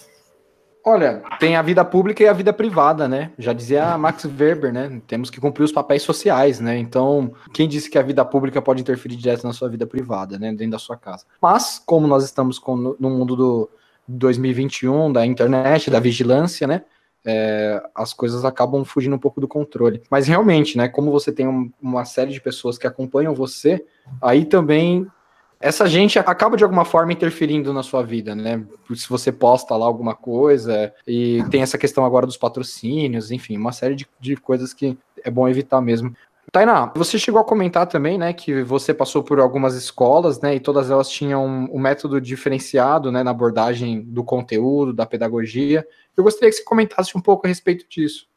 Olha, 0.84 1.22
tem 1.40 1.56
a 1.56 1.62
vida 1.62 1.86
pública 1.86 2.24
e 2.24 2.28
a 2.28 2.34
vida 2.34 2.52
privada, 2.52 3.08
né? 3.08 3.32
Já 3.38 3.54
dizia 3.54 3.96
Max 4.00 4.26
Weber, 4.26 4.74
né? 4.74 5.00
Temos 5.06 5.30
que 5.30 5.40
cumprir 5.40 5.64
os 5.64 5.72
papéis 5.72 6.02
sociais, 6.02 6.60
né? 6.60 6.76
Então, 6.76 7.32
quem 7.54 7.68
disse 7.68 7.88
que 7.88 8.00
a 8.00 8.02
vida 8.02 8.26
pública 8.26 8.60
pode 8.62 8.82
interferir 8.82 9.16
direto 9.16 9.46
na 9.46 9.54
sua 9.54 9.70
vida 9.70 9.86
privada, 9.86 10.40
né? 10.40 10.50
Dentro 10.50 10.72
da 10.72 10.80
sua 10.80 10.98
casa. 10.98 11.24
Mas, 11.40 11.80
como 11.86 12.08
nós 12.08 12.24
estamos 12.24 12.58
com, 12.58 12.76
no 12.76 13.10
mundo 13.12 13.36
do 13.36 13.70
2021, 14.08 15.14
da 15.14 15.24
internet, 15.24 15.92
da 15.92 16.00
vigilância, 16.00 16.66
né? 16.66 16.82
É, 17.24 17.80
as 17.94 18.12
coisas 18.12 18.44
acabam 18.44 18.84
fugindo 18.84 19.16
um 19.16 19.20
pouco 19.20 19.40
do 19.40 19.48
controle. 19.48 20.02
Mas 20.10 20.28
realmente, 20.28 20.80
né? 20.80 20.88
Como 20.88 21.12
você 21.12 21.32
tem 21.32 21.48
um, 21.48 21.72
uma 21.80 22.06
série 22.06 22.32
de 22.32 22.42
pessoas 22.42 22.80
que 22.80 22.88
acompanham 22.88 23.36
você, 23.36 23.86
aí 24.20 24.46
também 24.46 25.06
essa 25.62 25.88
gente 25.88 26.18
acaba 26.20 26.58
de 26.58 26.64
alguma 26.64 26.84
forma 26.84 27.14
interferindo 27.14 27.74
na 27.74 27.84
sua 27.84 28.04
vida, 28.04 28.36
né? 28.36 28.64
Se 28.96 29.08
você 29.08 29.32
posta 29.32 29.76
lá 29.76 29.86
alguma 29.86 30.16
coisa, 30.16 30.94
e 31.08 31.44
tem 31.50 31.62
essa 31.62 31.78
questão 31.78 32.04
agora 32.04 32.26
dos 32.26 32.38
patrocínios, 32.38 33.32
enfim, 33.32 33.58
uma 33.58 33.72
série 33.72 33.96
de, 33.96 34.08
de 34.20 34.36
coisas 34.36 34.74
que 34.74 34.98
é 35.24 35.30
bom 35.30 35.48
evitar 35.48 35.82
mesmo. 35.82 36.16
Tainá, 36.52 36.92
você 36.94 37.18
chegou 37.18 37.40
a 37.40 37.46
comentar 37.46 37.88
também, 37.88 38.18
né, 38.18 38.34
que 38.34 38.62
você 38.62 38.94
passou 38.94 39.24
por 39.24 39.40
algumas 39.40 39.74
escolas, 39.74 40.42
né, 40.42 40.56
e 40.56 40.60
todas 40.60 40.92
elas 40.92 41.08
tinham 41.08 41.46
um, 41.46 41.80
método 41.80 42.20
diferenciado, 42.20 43.10
né, 43.10 43.24
na 43.24 43.32
abordagem 43.32 44.02
do 44.02 44.22
conteúdo, 44.22 44.92
da 44.92 45.06
pedagogia. 45.06 45.88
Eu 46.18 46.26
gostaria 46.26 46.50
que 46.50 46.58
você 46.58 46.64
comentasse 46.64 47.18
um 47.18 47.22
pouco 47.22 47.48
a 47.48 47.50
respeito 47.50 47.86
disso. 47.88 48.28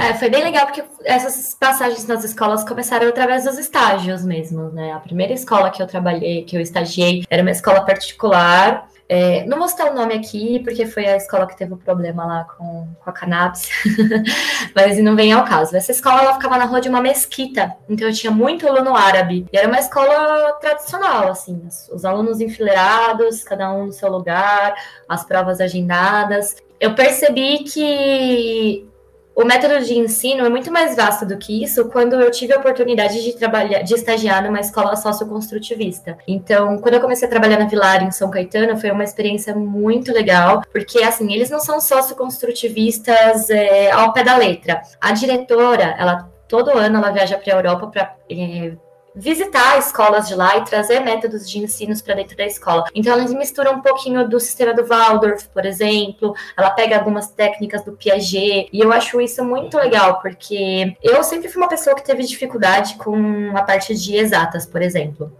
É, 0.00 0.14
foi 0.14 0.30
bem 0.30 0.42
legal 0.42 0.64
porque 0.64 0.82
essas 1.04 1.54
passagens 1.54 2.06
nas 2.06 2.24
escolas 2.24 2.64
começaram 2.64 3.06
através 3.06 3.44
dos 3.44 3.58
estágios 3.58 4.24
mesmo, 4.24 4.70
né? 4.70 4.92
A 4.92 4.98
primeira 4.98 5.34
escola 5.34 5.70
que 5.70 5.82
eu 5.82 5.86
trabalhei, 5.86 6.42
que 6.44 6.56
eu 6.56 6.60
estagiei, 6.60 7.22
era 7.28 7.42
uma 7.42 7.50
escola 7.50 7.84
particular. 7.84 8.88
É, 9.06 9.44
não 9.44 9.58
vou 9.58 9.68
citar 9.68 9.90
o 9.90 9.94
nome 9.94 10.14
aqui, 10.14 10.60
porque 10.60 10.86
foi 10.86 11.04
a 11.06 11.16
escola 11.16 11.46
que 11.46 11.56
teve 11.56 11.72
o 11.72 11.74
um 11.74 11.78
problema 11.78 12.24
lá 12.24 12.44
com, 12.44 12.88
com 12.98 13.10
a 13.10 13.12
cannabis, 13.12 13.68
mas 14.74 14.96
não 14.98 15.14
vem 15.16 15.32
ao 15.32 15.44
caso. 15.44 15.76
Essa 15.76 15.92
escola 15.92 16.22
ela 16.22 16.34
ficava 16.34 16.56
na 16.56 16.64
rua 16.64 16.80
de 16.80 16.88
uma 16.88 17.02
mesquita, 17.02 17.74
então 17.88 18.08
eu 18.08 18.14
tinha 18.14 18.30
muito 18.30 18.66
aluno 18.66 18.96
árabe. 18.96 19.46
E 19.52 19.58
era 19.58 19.68
uma 19.68 19.80
escola 19.80 20.52
tradicional, 20.60 21.28
assim, 21.28 21.60
os 21.92 22.04
alunos 22.06 22.40
enfileirados, 22.40 23.44
cada 23.44 23.70
um 23.70 23.86
no 23.86 23.92
seu 23.92 24.10
lugar, 24.10 24.74
as 25.06 25.24
provas 25.24 25.60
agendadas. 25.60 26.56
Eu 26.78 26.94
percebi 26.94 27.64
que 27.64 28.88
o 29.34 29.44
método 29.44 29.84
de 29.84 29.96
ensino 29.98 30.44
é 30.44 30.48
muito 30.48 30.70
mais 30.70 30.96
vasto 30.96 31.24
do 31.24 31.38
que 31.38 31.62
isso 31.62 31.88
quando 31.88 32.20
eu 32.20 32.30
tive 32.30 32.52
a 32.52 32.58
oportunidade 32.58 33.22
de 33.22 33.32
trabalhar, 33.34 33.82
de 33.82 33.94
estagiar 33.94 34.42
numa 34.44 34.60
escola 34.60 34.96
socioconstrutivista. 34.96 36.18
Então, 36.26 36.78
quando 36.78 36.94
eu 36.94 37.00
comecei 37.00 37.26
a 37.26 37.30
trabalhar 37.30 37.58
na 37.58 37.66
Vilar, 37.66 38.02
em 38.02 38.10
São 38.10 38.30
Caetano, 38.30 38.76
foi 38.76 38.90
uma 38.90 39.04
experiência 39.04 39.54
muito 39.54 40.12
legal, 40.12 40.62
porque, 40.72 41.02
assim, 41.02 41.32
eles 41.32 41.48
não 41.48 41.60
são 41.60 41.80
socioconstrutivistas 41.80 43.48
é, 43.50 43.90
ao 43.90 44.12
pé 44.12 44.24
da 44.24 44.36
letra. 44.36 44.82
A 45.00 45.12
diretora, 45.12 45.94
ela 45.98 46.28
todo 46.48 46.76
ano 46.76 46.98
ela 46.98 47.12
viaja 47.12 47.38
para 47.38 47.54
a 47.54 47.56
Europa 47.56 47.86
para 47.86 48.16
é, 48.28 48.72
visitar 49.20 49.78
escolas 49.78 50.26
de 50.26 50.34
lá 50.34 50.56
e 50.56 50.64
trazer 50.64 51.00
métodos 51.00 51.48
de 51.48 51.58
ensinos 51.58 52.00
para 52.00 52.14
dentro 52.14 52.36
da 52.36 52.46
escola. 52.46 52.84
Então, 52.94 53.12
ela 53.12 53.28
mistura 53.28 53.70
um 53.70 53.80
pouquinho 53.80 54.26
do 54.28 54.40
sistema 54.40 54.72
do 54.72 54.84
Waldorf, 54.84 55.48
por 55.48 55.66
exemplo, 55.66 56.34
ela 56.56 56.70
pega 56.70 56.96
algumas 56.96 57.28
técnicas 57.28 57.84
do 57.84 57.92
Piaget, 57.92 58.68
e 58.72 58.80
eu 58.80 58.92
acho 58.92 59.20
isso 59.20 59.44
muito 59.44 59.76
legal, 59.76 60.20
porque 60.20 60.96
eu 61.02 61.22
sempre 61.22 61.48
fui 61.48 61.60
uma 61.62 61.68
pessoa 61.68 61.94
que 61.94 62.04
teve 62.04 62.22
dificuldade 62.22 62.94
com 62.94 63.52
a 63.56 63.62
parte 63.62 63.94
de 63.94 64.16
exatas, 64.16 64.66
por 64.66 64.80
exemplo. 64.80 65.30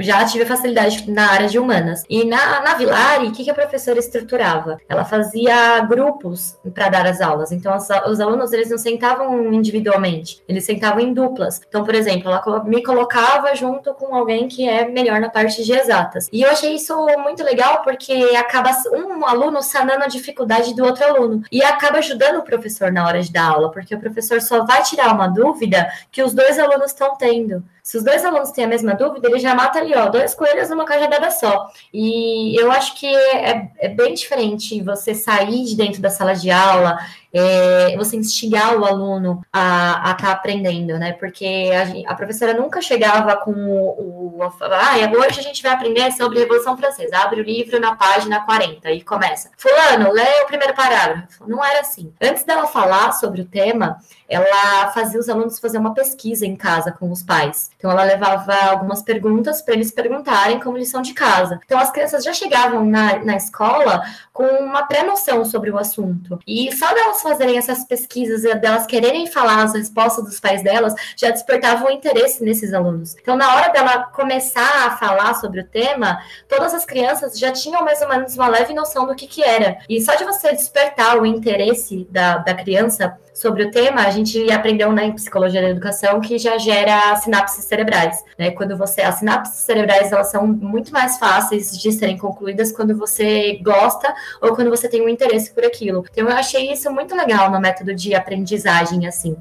Já 0.00 0.24
tive 0.24 0.44
facilidade 0.44 1.10
na 1.10 1.30
área 1.30 1.48
de 1.48 1.58
humanas. 1.58 2.04
E 2.08 2.24
na, 2.24 2.60
na 2.60 2.74
Vilari, 2.74 3.28
o 3.28 3.32
que, 3.32 3.44
que 3.44 3.50
a 3.50 3.54
professora 3.54 3.98
estruturava? 3.98 4.78
Ela 4.88 5.04
fazia 5.04 5.80
grupos 5.80 6.58
para 6.74 6.88
dar 6.88 7.06
as 7.06 7.20
aulas. 7.20 7.52
Então, 7.52 7.76
os, 7.76 7.88
os 8.08 8.20
alunos, 8.20 8.52
eles 8.52 8.70
não 8.70 8.78
sentavam 8.78 9.52
individualmente, 9.52 10.42
eles 10.48 10.64
sentavam 10.64 11.00
em 11.00 11.12
duplas. 11.12 11.60
Então, 11.66 11.84
por 11.84 11.94
exemplo, 11.94 12.30
ela 12.30 12.64
me 12.64 12.82
colocava 12.82 13.54
junto 13.54 13.94
com 13.94 14.14
alguém 14.14 14.48
que 14.48 14.68
é 14.68 14.88
melhor 14.88 15.20
na 15.20 15.28
parte 15.28 15.64
de 15.64 15.72
exatas. 15.72 16.28
E 16.32 16.42
eu 16.42 16.50
achei 16.50 16.74
isso 16.74 16.94
muito 17.18 17.42
legal 17.42 17.82
porque 17.82 18.12
acaba 18.36 18.70
um 18.92 19.24
aluno 19.24 19.62
sanando 19.62 20.04
a 20.04 20.08
dificuldade 20.08 20.74
do 20.74 20.84
outro 20.84 21.04
aluno 21.04 21.42
e 21.50 21.62
acaba 21.62 21.98
ajudando 21.98 22.38
o 22.38 22.42
professor 22.42 22.90
na 22.92 23.06
hora 23.06 23.22
de 23.22 23.32
dar 23.32 23.48
aula, 23.48 23.70
porque 23.70 23.94
o 23.94 24.00
professor 24.00 24.40
só 24.40 24.64
vai 24.64 24.82
tirar 24.82 25.14
uma 25.14 25.28
dúvida 25.28 25.90
que 26.10 26.22
os 26.22 26.34
dois 26.34 26.58
alunos 26.58 26.86
estão 26.86 27.16
tendo. 27.16 27.62
Se 27.82 27.98
os 27.98 28.04
dois 28.04 28.24
alunos 28.24 28.52
têm 28.52 28.64
a 28.64 28.68
mesma 28.68 28.94
dúvida, 28.94 29.28
ele 29.28 29.40
já 29.40 29.54
mata 29.54 29.80
ali, 29.80 29.92
ó, 29.92 30.08
dois 30.08 30.34
coelhos 30.34 30.70
numa 30.70 30.84
cajadada 30.84 31.30
só. 31.32 31.68
E 31.92 32.54
eu 32.60 32.70
acho 32.70 32.94
que 32.94 33.06
é, 33.06 33.70
é 33.78 33.88
bem 33.88 34.14
diferente 34.14 34.80
você 34.82 35.14
sair 35.14 35.64
de 35.64 35.76
dentro 35.76 36.00
da 36.00 36.08
sala 36.08 36.34
de 36.34 36.50
aula 36.50 36.98
é, 37.32 37.96
você 37.96 38.16
instigar 38.16 38.78
o 38.78 38.84
aluno 38.84 39.42
a 39.52 40.12
estar 40.12 40.16
tá 40.16 40.32
aprendendo, 40.32 40.98
né? 40.98 41.12
Porque 41.12 41.70
a, 42.06 42.12
a, 42.12 42.14
professora 42.14 42.52
nunca 42.52 42.82
chegava 42.82 43.36
com 43.36 43.52
o, 43.52 44.36
o 44.36 44.42
ah, 44.42 44.94
hoje 45.18 45.40
a 45.40 45.42
gente 45.42 45.62
vai 45.62 45.72
aprender 45.72 46.10
sobre 46.12 46.38
a 46.38 46.40
Revolução 46.42 46.76
Francesa. 46.76 47.16
Abre 47.18 47.40
o 47.40 47.44
livro 47.44 47.80
na 47.80 47.96
página 47.96 48.40
40 48.40 48.90
e 48.90 49.02
começa. 49.02 49.50
Fulano, 49.56 50.12
lê 50.12 50.42
o 50.42 50.46
primeiro 50.46 50.74
parágrafo. 50.74 51.48
Não 51.48 51.64
era 51.64 51.80
assim. 51.80 52.12
Antes 52.20 52.44
dela 52.44 52.66
falar 52.66 53.12
sobre 53.12 53.40
o 53.40 53.46
tema, 53.46 53.98
ela 54.28 54.90
fazia 54.92 55.18
os 55.18 55.28
alunos 55.28 55.58
fazer 55.58 55.78
uma 55.78 55.94
pesquisa 55.94 56.46
em 56.46 56.56
casa 56.56 56.92
com 56.92 57.10
os 57.10 57.22
pais. 57.22 57.70
Então 57.76 57.90
ela 57.90 58.04
levava 58.04 58.54
algumas 58.70 59.02
perguntas 59.02 59.62
para 59.62 59.74
eles 59.74 59.90
perguntarem 59.90 60.60
como 60.60 60.76
lição 60.76 61.00
de 61.00 61.14
casa. 61.14 61.60
Então 61.64 61.78
as 61.78 61.90
crianças 61.90 62.24
já 62.24 62.32
chegavam 62.32 62.84
na, 62.84 63.18
na 63.24 63.36
escola 63.36 64.02
com 64.32 64.44
uma 64.44 64.84
pré-noção 64.84 65.44
sobre 65.44 65.70
o 65.70 65.78
assunto. 65.78 66.38
E 66.46 66.74
só 66.74 66.92
delas 66.92 67.21
fazerem 67.22 67.56
essas 67.56 67.84
pesquisas 67.84 68.44
e 68.44 68.54
delas 68.54 68.86
quererem 68.86 69.26
falar 69.26 69.62
as 69.62 69.74
respostas 69.74 70.24
dos 70.24 70.40
pais 70.40 70.62
delas, 70.62 70.94
já 71.16 71.30
despertavam 71.30 71.90
interesse 71.90 72.42
nesses 72.44 72.74
alunos. 72.74 73.16
Então, 73.20 73.36
na 73.36 73.54
hora 73.54 73.72
dela 73.72 74.04
começar 74.12 74.86
a 74.86 74.96
falar 74.96 75.34
sobre 75.34 75.60
o 75.60 75.64
tema, 75.64 76.18
todas 76.48 76.74
as 76.74 76.84
crianças 76.84 77.38
já 77.38 77.50
tinham 77.52 77.84
mais 77.84 78.00
ou 78.02 78.08
menos 78.08 78.34
uma 78.34 78.48
leve 78.48 78.74
noção 78.74 79.06
do 79.06 79.14
que, 79.14 79.26
que 79.26 79.42
era. 79.42 79.78
E 79.88 80.00
só 80.00 80.14
de 80.14 80.24
você 80.24 80.52
despertar 80.52 81.18
o 81.18 81.26
interesse 81.26 82.06
da, 82.10 82.38
da 82.38 82.54
criança 82.54 83.18
sobre 83.32 83.64
o 83.64 83.70
tema, 83.70 84.02
a 84.02 84.10
gente 84.10 84.50
aprendeu 84.52 84.92
né, 84.92 85.06
em 85.06 85.12
psicologia 85.12 85.62
da 85.62 85.70
educação 85.70 86.20
que 86.20 86.38
já 86.38 86.58
gera 86.58 87.16
sinapses 87.16 87.64
cerebrais. 87.64 88.22
Né? 88.38 88.50
Quando 88.50 88.76
você. 88.76 89.02
As 89.02 89.16
sinapses 89.16 89.60
cerebrais 89.60 90.12
elas 90.12 90.30
são 90.30 90.46
muito 90.46 90.92
mais 90.92 91.18
fáceis 91.18 91.76
de 91.76 91.92
serem 91.92 92.18
concluídas 92.18 92.72
quando 92.72 92.96
você 92.96 93.58
gosta 93.62 94.14
ou 94.40 94.54
quando 94.54 94.70
você 94.70 94.88
tem 94.88 95.02
um 95.02 95.08
interesse 95.08 95.52
por 95.52 95.64
aquilo. 95.64 96.04
Então 96.10 96.28
eu 96.28 96.36
achei 96.36 96.70
isso 96.70 96.90
muito 96.92 97.11
legal 97.14 97.50
no 97.50 97.60
método 97.60 97.94
de 97.94 98.14
aprendizagem, 98.14 99.06
assim. 99.06 99.36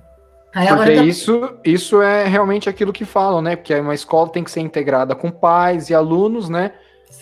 Aí 0.54 0.68
Porque 0.68 0.96
tô... 0.96 1.04
isso, 1.04 1.50
isso 1.64 2.02
é 2.02 2.28
realmente 2.28 2.70
aquilo 2.70 2.92
que 2.92 3.06
falam, 3.06 3.42
né? 3.42 3.56
Porque 3.56 3.74
uma 3.74 3.96
escola 3.96 4.30
tem 4.30 4.44
que 4.44 4.52
ser 4.52 4.60
integrada 4.60 5.16
com 5.16 5.32
pais 5.32 5.90
e 5.90 5.96
alunos, 5.96 6.50
né? 6.50 6.74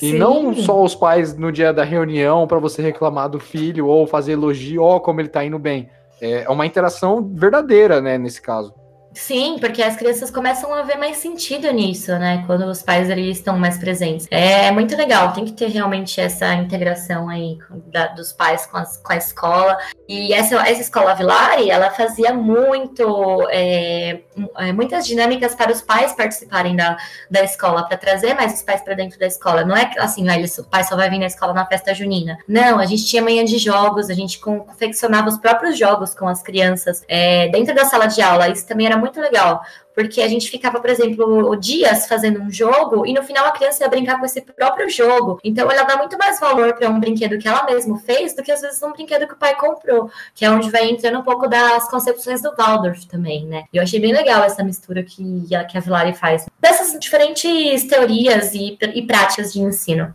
E 0.02 0.12
Sim. 0.12 0.18
não 0.18 0.54
só 0.54 0.84
os 0.84 0.96
pais 0.96 1.36
no 1.36 1.52
dia 1.52 1.74
da 1.74 1.84
reunião 1.84 2.48
para 2.48 2.60
você 2.60 2.82
reclamar 2.82 3.30
do 3.30 3.40
filho 3.40 3.88
ou 3.88 4.06
fazer 4.08 4.34
elogio, 4.34 4.84
ó, 4.84 4.96
oh, 4.96 5.00
como 5.00 5.20
ele 5.20 5.30
tá 5.30 5.44
indo 5.44 5.58
bem. 5.58 5.90
É 6.22 6.50
uma 6.50 6.66
interação 6.66 7.28
verdadeira, 7.34 8.02
né, 8.02 8.18
nesse 8.18 8.42
caso. 8.42 8.74
Sim, 9.20 9.58
porque 9.60 9.84
as 9.84 9.98
crianças 9.98 10.32
começam 10.32 10.74
a 10.74 10.82
ver 10.82 10.96
mais 10.96 11.18
sentido 11.18 11.70
nisso, 11.72 12.18
né? 12.18 12.42
Quando 12.48 12.66
os 12.66 12.82
pais 12.82 13.12
ali 13.12 13.30
estão 13.30 13.60
mais 13.60 13.78
presentes. 13.78 14.26
É 14.32 14.72
muito 14.72 14.96
legal, 14.96 15.34
tem 15.34 15.44
que 15.44 15.52
ter 15.52 15.68
realmente 15.68 16.22
essa 16.22 16.54
integração 16.56 17.28
aí 17.28 17.60
da, 17.92 18.08
dos 18.08 18.32
pais 18.32 18.66
com, 18.66 18.78
as, 18.78 18.96
com, 18.98 19.12
a 19.12 19.18
escola. 19.18 19.78
E 20.08 20.34
essa, 20.34 20.56
essa 20.68 20.82
escola 20.82 21.14
Vilari, 21.14 21.70
ela 21.70 21.92
fazia 21.92 22.34
muito, 22.34 23.46
é, 23.52 24.22
é 24.58 24.72
muitas 24.72 25.06
dinâmicas 25.06 25.54
para 25.54 25.72
os 25.72 25.82
pais 25.82 26.14
participarem 26.14 26.76
da, 26.78 26.98
da 27.30 27.44
escola, 27.44 27.84
para 27.84 27.98
trazer 27.98 28.34
mais 28.34 28.54
os 28.54 28.62
pais 28.62 28.82
para 28.82 28.94
dentro 28.94 29.20
da 29.20 29.28
escola. 29.28 29.66
Não 29.66 29.76
é 29.76 29.92
assim, 30.00 30.28
ah, 30.30 30.36
o 30.60 30.64
pai 30.64 30.86
só 30.86 30.96
vai 30.96 31.10
vir 31.10 31.20
na 31.20 31.28
escola 31.28 31.54
na 31.54 31.66
festa 31.66 31.94
junina. 31.94 32.38
Não, 32.48 32.80
a 32.80 32.86
gente 32.86 33.06
tinha 33.06 33.22
manhã 33.22 33.44
de 33.44 33.58
jogos, 33.58 34.10
a 34.10 34.14
gente 34.14 34.40
confeccionava 34.40 35.28
os 35.28 35.38
próprios 35.38 35.78
jogos 35.78 36.16
com 36.16 36.28
as 36.28 36.42
crianças 36.42 37.04
é, 37.08 37.50
dentro 37.50 37.76
da 37.76 37.84
sala 37.84 38.08
de 38.08 38.22
aula. 38.22 38.48
Isso 38.48 38.66
também 38.66 38.88
era 38.88 38.98
muito 38.98 39.09
legal, 39.18 39.62
porque 39.96 40.22
a 40.22 40.28
gente 40.28 40.50
ficava, 40.50 40.82
por 40.82 40.90
exemplo, 40.90 41.56
dias 41.56 42.08
fazendo 42.08 42.42
um 42.42 42.52
jogo 42.52 43.06
e 43.06 43.14
no 43.14 43.24
final 43.24 43.46
a 43.46 43.52
criança 43.52 43.84
ia 43.84 43.90
brincar 43.90 44.20
com 44.20 44.26
esse 44.26 44.42
próprio 44.42 44.90
jogo. 44.90 45.40
Então 45.44 45.72
ela 45.72 45.84
dá 45.84 45.96
muito 45.96 46.18
mais 46.18 46.40
valor 46.40 46.74
para 46.74 46.90
um 46.90 47.00
brinquedo 47.00 47.38
que 47.38 47.48
ela 47.48 47.66
mesma 47.66 47.98
fez 48.00 48.36
do 48.36 48.44
que 48.44 48.52
às 48.52 48.62
vezes 48.62 48.82
um 48.84 48.92
brinquedo 48.92 49.28
que 49.28 49.34
o 49.34 49.38
pai 49.38 49.56
comprou, 49.56 50.12
que 50.36 50.44
é 50.44 50.52
onde 50.52 50.70
vai 50.70 50.90
entrando 50.90 51.20
um 51.20 51.24
pouco 51.24 51.48
das 51.48 51.90
concepções 51.90 52.42
do 52.42 52.54
Waldorf 52.56 53.06
também, 53.08 53.46
né? 53.46 53.64
E 53.72 53.78
eu 53.78 53.84
achei 53.84 54.00
bem 54.00 54.12
legal 54.12 54.44
essa 54.44 54.64
mistura 54.64 55.04
que 55.04 55.56
a, 55.56 55.64
que 55.64 55.78
a 55.78 55.82
Vilari 55.82 56.14
faz 56.14 56.46
dessas 56.60 57.00
diferentes 57.00 57.86
teorias 57.86 58.54
e, 58.54 58.78
e 58.94 59.02
práticas 59.06 59.54
de 59.54 59.62
ensino. 59.62 60.14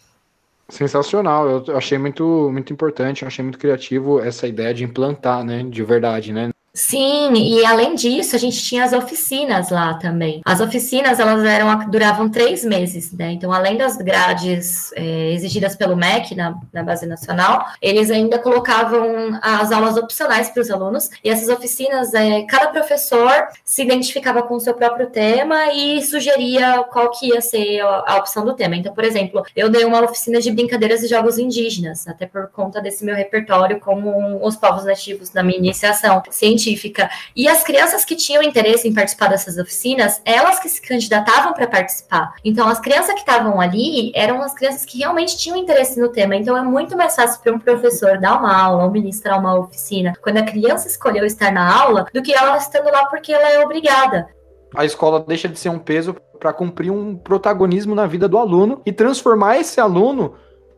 Sensacional, 0.69 1.47
eu 1.67 1.77
achei 1.77 1.99
muito, 1.99 2.51
muito 2.51 2.73
importante, 2.73 3.23
eu 3.23 3.29
achei 3.29 3.43
muito 3.43 3.59
criativo 3.59 4.19
essa 4.19 4.47
ideia 4.47 4.73
de 4.73 4.83
implantar, 4.83 5.45
né, 5.45 5.63
de 5.63 5.85
verdade, 5.85 6.33
né, 6.33 6.51
Sim, 6.77 7.35
e 7.35 7.65
além 7.65 7.95
disso, 7.95 8.35
a 8.35 8.39
gente 8.39 8.61
tinha 8.61 8.83
as 8.83 8.93
oficinas 8.93 9.71
lá 9.71 9.95
também. 9.95 10.43
As 10.45 10.61
oficinas, 10.61 11.21
elas 11.21 11.45
eram 11.45 11.89
duravam 11.89 12.29
três 12.29 12.65
meses, 12.65 13.13
né? 13.13 13.31
Então, 13.31 13.53
além 13.53 13.77
das 13.77 13.97
grades 13.97 14.93
é, 14.97 15.31
exigidas 15.31 15.77
pelo 15.77 15.95
MEC 15.95 16.35
na, 16.35 16.59
na 16.73 16.83
base 16.83 17.07
nacional, 17.07 17.65
eles 17.81 18.11
ainda 18.11 18.41
colocavam 18.41 19.39
as 19.41 19.71
aulas 19.71 19.97
opcionais 19.97 20.51
para 20.51 20.63
os 20.63 20.69
alunos. 20.69 21.11
E 21.23 21.31
essas 21.31 21.49
oficinas, 21.49 22.13
é, 22.13 22.43
cada 22.43 22.67
professor 22.73 23.31
se 23.65 23.83
identificava 23.83 24.43
com 24.43 24.55
o 24.55 24.61
seu 24.61 24.75
próprio 24.75 25.07
tema 25.07 25.73
e 25.73 26.03
sugeria 26.03 26.83
qual 26.93 27.09
que 27.13 27.29
ia 27.29 27.41
ser 27.41 27.83
a, 27.83 28.03
a 28.05 28.17
opção 28.17 28.45
do 28.45 28.53
tema. 28.53 28.75
Então, 28.75 28.93
por 28.93 29.05
exemplo, 29.05 29.45
eu 29.55 29.71
dei 29.71 29.85
uma 29.85 30.03
oficina 30.03 30.41
de 30.41 30.51
brincadeiras 30.51 31.05
e 31.05 31.07
jogos 31.07 31.39
indígenas, 31.39 32.09
até 32.09 32.27
por 32.27 32.49
conta 32.49 32.81
desse 32.81 33.05
meu 33.05 33.15
repertório 33.15 33.79
com 33.79 34.45
os 34.45 34.57
povos 34.57 34.85
nativos 34.85 35.33
na 35.33 35.45
minha 35.45 35.59
iniciação 35.59 36.21
científica 36.33 36.64
científica. 36.65 37.11
E 37.37 37.47
as 37.49 37.63
crianças 37.63 38.05
que 38.05 38.17
tinham 38.17 38.43
interesse 38.43 38.89
em 38.89 38.95
participar 38.95 39.29
dessas 39.29 39.59
oficinas, 39.59 40.21
elas 40.25 40.59
que 40.59 40.69
se 40.69 40.81
candidatavam 40.81 41.53
para 41.53 41.67
participar. 41.67 42.35
Então, 42.45 42.69
as 42.69 42.81
crianças 42.81 43.15
que 43.15 43.21
estavam 43.21 43.61
ali 43.61 44.13
eram 44.15 44.41
as 44.43 44.55
crianças 44.55 44.85
que 44.85 44.99
realmente 44.99 45.37
tinham 45.37 45.57
interesse 45.57 46.01
no 46.01 46.09
tema. 46.09 46.35
Então, 46.37 46.57
é 46.57 46.63
muito 46.63 46.97
mais 46.97 47.15
fácil 47.15 47.41
para 47.41 47.53
um 47.53 47.59
professor 47.59 48.19
dar 48.19 48.39
uma 48.39 48.57
aula 48.57 48.85
ou 48.85 48.91
ministrar 48.91 49.39
uma 49.39 49.59
oficina 49.59 50.15
quando 50.23 50.39
a 50.39 50.43
criança 50.43 50.89
escolheu 50.89 51.25
estar 51.25 51.53
na 51.53 51.83
aula 51.83 52.07
do 52.13 52.23
que 52.23 52.33
ela 52.33 52.57
estando 52.57 52.91
lá 52.91 53.07
porque 53.07 53.33
ela 53.33 53.51
é 53.51 53.61
obrigada. 53.61 54.29
A 54.75 54.85
escola 54.85 55.21
deixa 55.21 55.49
de 55.49 55.59
ser 55.59 55.69
um 55.69 55.79
peso 55.79 56.17
para 56.41 56.53
cumprir 56.53 56.91
um 56.91 57.17
protagonismo 57.17 57.95
na 57.95 58.07
vida 58.07 58.29
do 58.29 58.37
aluno 58.37 58.83
e 58.85 58.93
transformar 58.93 59.59
esse 59.59 59.81
aluno 59.81 60.35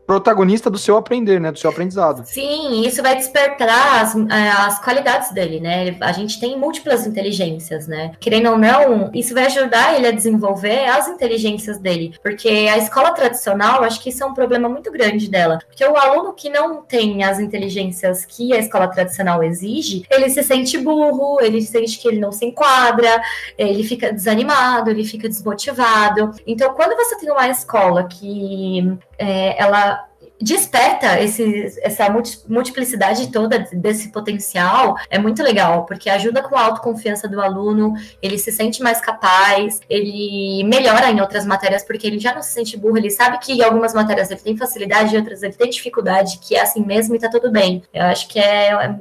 protagonista 0.06 0.70
do 0.70 0.78
seu 0.78 0.96
aprender, 0.96 1.40
né? 1.40 1.50
Do 1.50 1.58
seu 1.58 1.70
aprendizado. 1.70 2.22
Sim, 2.24 2.86
isso 2.86 3.02
vai 3.02 3.16
despertar 3.16 4.02
as, 4.02 4.14
é, 4.14 4.48
as 4.50 4.78
qualidades 4.82 5.32
dele, 5.32 5.60
né? 5.60 5.96
A 6.00 6.12
gente 6.12 6.38
tem 6.38 6.58
múltiplas 6.58 7.06
inteligências, 7.06 7.86
né? 7.88 8.12
Querendo 8.20 8.50
ou 8.50 8.58
não, 8.58 9.10
isso 9.12 9.34
vai 9.34 9.46
ajudar 9.46 9.96
ele 9.96 10.06
a 10.06 10.12
desenvolver 10.12 10.86
as 10.86 11.08
inteligências 11.08 11.78
dele. 11.78 12.14
Porque 12.22 12.48
a 12.48 12.78
escola 12.78 13.10
tradicional, 13.12 13.82
acho 13.82 14.00
que 14.00 14.10
isso 14.10 14.22
é 14.22 14.26
um 14.26 14.34
problema 14.34 14.68
muito 14.68 14.90
grande 14.92 15.28
dela. 15.28 15.58
Porque 15.66 15.84
o 15.84 15.96
aluno 15.96 16.32
que 16.32 16.48
não 16.48 16.82
tem 16.82 17.24
as 17.24 17.40
inteligências 17.40 18.24
que 18.24 18.52
a 18.52 18.58
escola 18.58 18.88
tradicional 18.88 19.42
exige, 19.42 20.04
ele 20.10 20.28
se 20.30 20.42
sente 20.42 20.78
burro, 20.78 21.40
ele 21.40 21.60
sente 21.62 21.98
que 21.98 22.08
ele 22.08 22.20
não 22.20 22.30
se 22.30 22.44
enquadra, 22.44 23.20
ele 23.58 23.82
fica 23.82 24.12
desanimado, 24.12 24.90
ele 24.90 25.04
fica 25.04 25.28
desmotivado. 25.28 26.32
Então, 26.46 26.74
quando 26.74 26.96
você 26.96 27.16
tem 27.18 27.30
uma 27.30 27.48
escola 27.48 28.04
que 28.04 28.96
é, 29.18 29.60
ela 29.60 30.06
desperta 30.40 31.20
esse, 31.20 31.78
essa 31.80 32.08
multiplicidade 32.48 33.32
toda 33.32 33.66
desse 33.72 34.12
potencial 34.12 34.96
é 35.08 35.18
muito 35.18 35.42
legal, 35.42 35.86
porque 35.86 36.10
ajuda 36.10 36.42
com 36.42 36.56
a 36.56 36.62
autoconfiança 36.62 37.26
do 37.26 37.40
aluno, 37.40 37.94
ele 38.20 38.38
se 38.38 38.52
sente 38.52 38.82
mais 38.82 39.00
capaz, 39.00 39.80
ele 39.88 40.62
melhora 40.64 41.10
em 41.10 41.20
outras 41.20 41.46
matérias, 41.46 41.82
porque 41.82 42.06
ele 42.06 42.18
já 42.18 42.34
não 42.34 42.42
se 42.42 42.50
sente 42.50 42.76
burro, 42.76 42.98
ele 42.98 43.10
sabe 43.10 43.38
que 43.38 43.52
em 43.52 43.62
algumas 43.62 43.94
matérias 43.94 44.30
ele 44.30 44.40
tem 44.40 44.56
facilidade, 44.56 45.14
em 45.14 45.18
outras 45.18 45.42
ele 45.42 45.54
tem 45.54 45.70
dificuldade, 45.70 46.38
que 46.38 46.54
é 46.54 46.60
assim 46.60 46.84
mesmo 46.84 47.14
e 47.14 47.18
tá 47.18 47.30
tudo 47.30 47.50
bem. 47.50 47.82
Eu 47.92 48.04
acho 48.04 48.28
que 48.28 48.38
é, 48.38 48.72
é, 48.72 48.98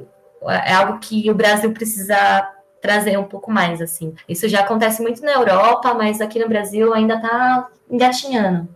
é 0.70 0.72
algo 0.72 0.98
que 0.98 1.30
o 1.30 1.34
Brasil 1.34 1.70
precisa 1.72 2.50
trazer 2.80 3.18
um 3.18 3.24
pouco 3.24 3.50
mais, 3.50 3.82
assim. 3.82 4.14
Isso 4.28 4.48
já 4.48 4.60
acontece 4.60 5.02
muito 5.02 5.20
na 5.22 5.32
Europa, 5.32 5.92
mas 5.92 6.20
aqui 6.20 6.38
no 6.38 6.48
Brasil 6.48 6.94
ainda 6.94 7.20
tá 7.20 7.68
engatinhando. 7.90 8.68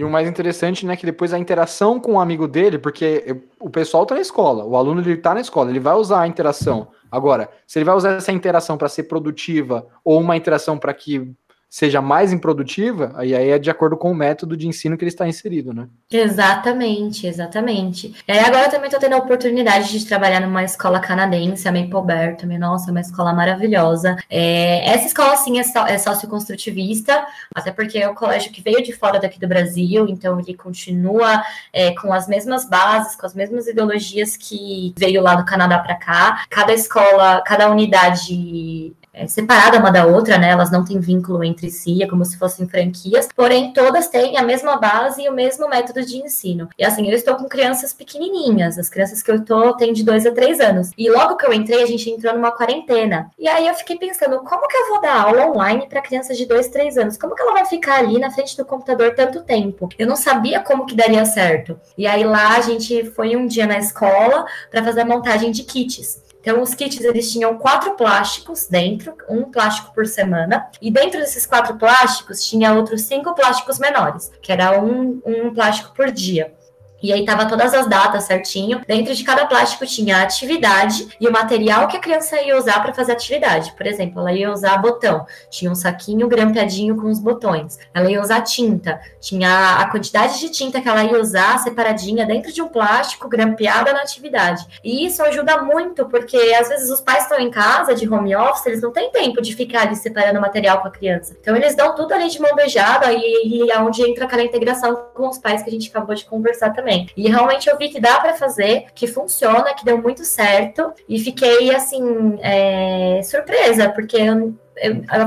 E 0.00 0.04
o 0.04 0.08
mais 0.08 0.26
interessante, 0.26 0.86
né, 0.86 0.96
que 0.96 1.04
depois 1.04 1.30
a 1.34 1.38
interação 1.38 2.00
com 2.00 2.14
o 2.14 2.20
amigo 2.20 2.48
dele, 2.48 2.78
porque 2.78 3.36
o 3.60 3.68
pessoal 3.68 4.06
tá 4.06 4.14
na 4.14 4.22
escola, 4.22 4.64
o 4.64 4.74
aluno 4.74 5.02
ele 5.02 5.18
tá 5.18 5.34
na 5.34 5.42
escola, 5.42 5.68
ele 5.68 5.78
vai 5.78 5.94
usar 5.94 6.22
a 6.22 6.26
interação. 6.26 6.88
Agora, 7.12 7.50
se 7.66 7.78
ele 7.78 7.84
vai 7.84 7.94
usar 7.94 8.12
essa 8.12 8.32
interação 8.32 8.78
para 8.78 8.88
ser 8.88 9.02
produtiva 9.02 9.86
ou 10.02 10.18
uma 10.18 10.38
interação 10.38 10.78
para 10.78 10.94
que 10.94 11.30
seja 11.70 12.02
mais 12.02 12.32
improdutiva, 12.32 13.12
aí, 13.14 13.32
é 13.32 13.56
de 13.56 13.70
acordo 13.70 13.96
com 13.96 14.10
o 14.10 14.14
método 14.14 14.56
de 14.56 14.66
ensino 14.66 14.98
que 14.98 15.04
ele 15.04 15.10
está 15.10 15.28
inserido, 15.28 15.72
né? 15.72 15.86
Exatamente, 16.10 17.28
exatamente. 17.28 18.12
É, 18.26 18.40
agora 18.40 18.66
eu 18.66 18.70
também 18.70 18.86
estou 18.86 18.98
tendo 18.98 19.12
a 19.12 19.18
oportunidade 19.18 19.96
de 19.96 20.04
trabalhar 20.04 20.40
numa 20.40 20.64
escola 20.64 20.98
canadense, 20.98 21.68
a 21.68 21.72
Maple 21.72 22.02
Bear, 22.04 22.36
também, 22.36 22.58
nossa, 22.58 22.90
é 22.90 22.92
uma 22.92 23.00
escola 23.00 23.32
maravilhosa. 23.32 24.16
É, 24.28 24.84
essa 24.90 25.06
escola, 25.06 25.36
sim, 25.36 25.60
é, 25.60 25.62
só, 25.62 25.86
é 25.86 25.96
socioconstrutivista, 25.96 27.24
até 27.54 27.70
porque 27.70 27.98
é 27.98 28.08
o 28.08 28.14
colégio 28.14 28.50
que 28.50 28.60
veio 28.60 28.82
de 28.82 28.92
fora 28.92 29.20
daqui 29.20 29.38
do 29.38 29.46
Brasil, 29.46 30.08
então 30.08 30.40
ele 30.40 30.54
continua 30.54 31.40
é, 31.72 31.92
com 31.94 32.12
as 32.12 32.26
mesmas 32.26 32.68
bases, 32.68 33.14
com 33.14 33.26
as 33.26 33.34
mesmas 33.34 33.68
ideologias 33.68 34.36
que 34.36 34.92
veio 34.98 35.22
lá 35.22 35.36
do 35.36 35.44
Canadá 35.44 35.78
para 35.78 35.94
cá. 35.94 36.44
Cada 36.50 36.72
escola, 36.72 37.40
cada 37.46 37.70
unidade 37.70 38.92
é, 39.20 39.26
separada 39.26 39.78
uma 39.78 39.92
da 39.92 40.06
outra, 40.06 40.38
né? 40.38 40.50
Elas 40.50 40.70
não 40.70 40.82
têm 40.82 40.98
vínculo 40.98 41.44
entre 41.44 41.70
si, 41.70 42.02
é 42.02 42.06
como 42.06 42.24
se 42.24 42.38
fossem 42.38 42.66
franquias, 42.66 43.28
porém 43.36 43.72
todas 43.72 44.08
têm 44.08 44.38
a 44.38 44.42
mesma 44.42 44.76
base 44.76 45.22
e 45.22 45.28
o 45.28 45.32
mesmo 45.32 45.68
método 45.68 46.04
de 46.04 46.16
ensino. 46.16 46.68
E 46.78 46.84
assim, 46.84 47.06
eu 47.08 47.14
estou 47.14 47.36
com 47.36 47.48
crianças 47.48 47.92
pequenininhas, 47.92 48.78
as 48.78 48.88
crianças 48.88 49.22
que 49.22 49.30
eu 49.30 49.36
estou 49.36 49.76
têm 49.76 49.92
de 49.92 50.02
dois 50.02 50.24
a 50.26 50.32
três 50.32 50.58
anos. 50.58 50.90
E 50.96 51.10
logo 51.10 51.36
que 51.36 51.46
eu 51.46 51.52
entrei, 51.52 51.82
a 51.82 51.86
gente 51.86 52.08
entrou 52.08 52.34
numa 52.34 52.50
quarentena. 52.50 53.30
E 53.38 53.46
aí 53.46 53.66
eu 53.66 53.74
fiquei 53.74 53.98
pensando, 53.98 54.38
como 54.40 54.66
que 54.66 54.76
eu 54.76 54.88
vou 54.88 55.00
dar 55.02 55.20
aula 55.20 55.46
online 55.46 55.86
para 55.86 56.00
crianças 56.00 56.38
de 56.38 56.46
dois, 56.46 56.68
três 56.68 56.96
anos? 56.96 57.18
Como 57.18 57.34
que 57.34 57.42
ela 57.42 57.52
vai 57.52 57.66
ficar 57.66 57.98
ali 57.98 58.18
na 58.18 58.30
frente 58.30 58.56
do 58.56 58.64
computador 58.64 59.14
tanto 59.14 59.42
tempo? 59.42 59.88
Eu 59.98 60.06
não 60.06 60.16
sabia 60.16 60.60
como 60.60 60.86
que 60.86 60.94
daria 60.94 61.24
certo. 61.26 61.78
E 61.96 62.06
aí 62.06 62.24
lá 62.24 62.56
a 62.56 62.60
gente 62.62 63.04
foi 63.10 63.36
um 63.36 63.46
dia 63.46 63.66
na 63.66 63.78
escola 63.78 64.46
para 64.70 64.82
fazer 64.82 65.02
a 65.02 65.04
montagem 65.04 65.50
de 65.50 65.62
kits. 65.64 66.29
Então, 66.40 66.62
os 66.62 66.74
kits 66.74 67.00
eles 67.00 67.30
tinham 67.30 67.58
quatro 67.58 67.92
plásticos 67.92 68.66
dentro, 68.66 69.14
um 69.28 69.44
plástico 69.44 69.92
por 69.94 70.06
semana, 70.06 70.70
e 70.80 70.90
dentro 70.90 71.20
desses 71.20 71.44
quatro 71.44 71.76
plásticos 71.76 72.44
tinha 72.44 72.72
outros 72.72 73.02
cinco 73.02 73.34
plásticos 73.34 73.78
menores, 73.78 74.32
que 74.40 74.50
era 74.50 74.82
um, 74.82 75.20
um 75.24 75.52
plástico 75.52 75.94
por 75.94 76.10
dia. 76.10 76.54
E 77.02 77.12
aí 77.12 77.24
tava 77.24 77.46
todas 77.46 77.72
as 77.72 77.86
datas 77.86 78.24
certinho. 78.24 78.82
Dentro 78.86 79.14
de 79.14 79.24
cada 79.24 79.46
plástico 79.46 79.86
tinha 79.86 80.18
a 80.18 80.22
atividade 80.22 81.08
e 81.20 81.26
o 81.26 81.32
material 81.32 81.88
que 81.88 81.96
a 81.96 82.00
criança 82.00 82.40
ia 82.40 82.56
usar 82.56 82.80
para 82.82 82.92
fazer 82.92 83.12
a 83.12 83.14
atividade. 83.14 83.72
Por 83.72 83.86
exemplo, 83.86 84.20
ela 84.20 84.32
ia 84.32 84.50
usar 84.52 84.76
botão, 84.78 85.26
tinha 85.48 85.70
um 85.70 85.74
saquinho 85.74 86.28
grampeadinho 86.28 86.96
com 86.96 87.08
os 87.08 87.18
botões. 87.18 87.78
Ela 87.94 88.10
ia 88.10 88.20
usar 88.20 88.42
tinta, 88.42 89.00
tinha 89.20 89.78
a 89.78 89.90
quantidade 89.90 90.38
de 90.38 90.50
tinta 90.50 90.80
que 90.80 90.88
ela 90.88 91.04
ia 91.04 91.18
usar 91.18 91.58
separadinha 91.58 92.26
dentro 92.26 92.52
de 92.52 92.60
um 92.60 92.68
plástico 92.68 93.28
grampeada 93.28 93.92
na 93.92 94.00
atividade. 94.00 94.66
E 94.84 95.06
isso 95.06 95.22
ajuda 95.22 95.62
muito, 95.62 96.06
porque 96.06 96.36
às 96.58 96.68
vezes 96.68 96.90
os 96.90 97.00
pais 97.00 97.22
estão 97.22 97.38
em 97.38 97.50
casa 97.50 97.94
de 97.94 98.08
home 98.08 98.34
office, 98.36 98.66
eles 98.66 98.82
não 98.82 98.92
têm 98.92 99.10
tempo 99.10 99.40
de 99.40 99.54
ficar 99.54 99.82
ali 99.82 99.96
separando 99.96 100.40
material 100.40 100.80
com 100.80 100.88
a 100.88 100.90
criança. 100.90 101.36
Então 101.40 101.56
eles 101.56 101.74
dão 101.74 101.94
tudo 101.94 102.12
ali 102.12 102.28
de 102.28 102.40
mão 102.40 102.54
beijada 102.54 103.12
e, 103.12 103.64
e 103.64 103.70
é 103.70 103.78
onde 103.78 104.02
entra 104.02 104.24
aquela 104.26 104.42
integração 104.42 105.06
com 105.14 105.28
os 105.28 105.38
pais 105.38 105.62
que 105.62 105.68
a 105.68 105.72
gente 105.72 105.88
acabou 105.88 106.14
de 106.14 106.24
conversar 106.24 106.70
também 106.70 106.89
também. 106.90 107.08
E 107.16 107.28
realmente 107.28 107.68
eu 107.68 107.78
vi 107.78 107.88
que 107.88 108.00
dá 108.00 108.18
para 108.18 108.34
fazer, 108.34 108.86
que 108.94 109.06
funciona, 109.06 109.74
que 109.74 109.84
deu 109.84 109.98
muito 109.98 110.24
certo. 110.24 110.92
E 111.08 111.18
fiquei, 111.18 111.74
assim, 111.74 112.38
é, 112.40 113.20
surpresa, 113.22 113.88
porque 113.90 114.16
eu, 114.16 114.58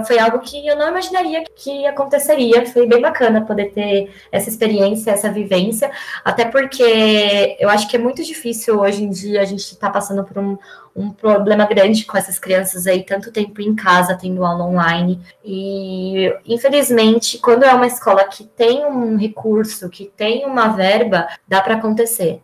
foi 0.06 0.20
algo 0.20 0.40
que 0.40 0.68
eu 0.68 0.76
não 0.76 0.90
imaginaria 0.90 1.44
que 1.56 1.86
aconteceria. 1.86 2.66
Foi 2.66 2.88
bem 2.88 3.02
bacana 3.02 3.46
poder 3.46 3.72
ter 3.72 4.12
essa 4.32 4.50
experiência, 4.50 5.12
essa 5.12 5.32
vivência, 5.32 5.92
até 6.24 6.46
porque 6.46 7.58
eu 7.60 7.70
acho 7.70 7.88
que 7.88 7.96
é 7.96 8.00
muito 8.00 8.24
difícil 8.24 8.80
hoje 8.80 9.04
em 9.04 9.10
dia 9.10 9.42
a 9.42 9.46
gente 9.46 9.62
estar 9.62 9.88
tá 9.88 9.94
passando 9.94 10.24
por 10.24 10.38
um, 10.38 10.58
um 10.96 11.12
problema 11.12 11.66
grande 11.66 12.06
com 12.06 12.18
essas 12.18 12.38
crianças 12.38 12.88
aí, 12.88 13.04
tanto 13.04 13.32
tempo 13.32 13.62
em 13.62 13.76
casa, 13.76 14.18
tendo 14.18 14.46
aula 14.46 14.66
online. 14.66 15.20
E, 15.44 16.34
infelizmente, 16.46 17.38
quando 17.38 17.64
é 17.64 17.74
uma 17.74 17.88
escola 17.88 18.24
que 18.26 18.44
tem 18.44 18.86
um 18.86 19.18
recurso, 19.18 19.90
que 19.90 20.12
tem 20.16 20.46
uma 20.46 20.70
verba, 20.70 21.28
dá 21.48 21.62
para 21.62 21.76
acontecer. 21.76 22.42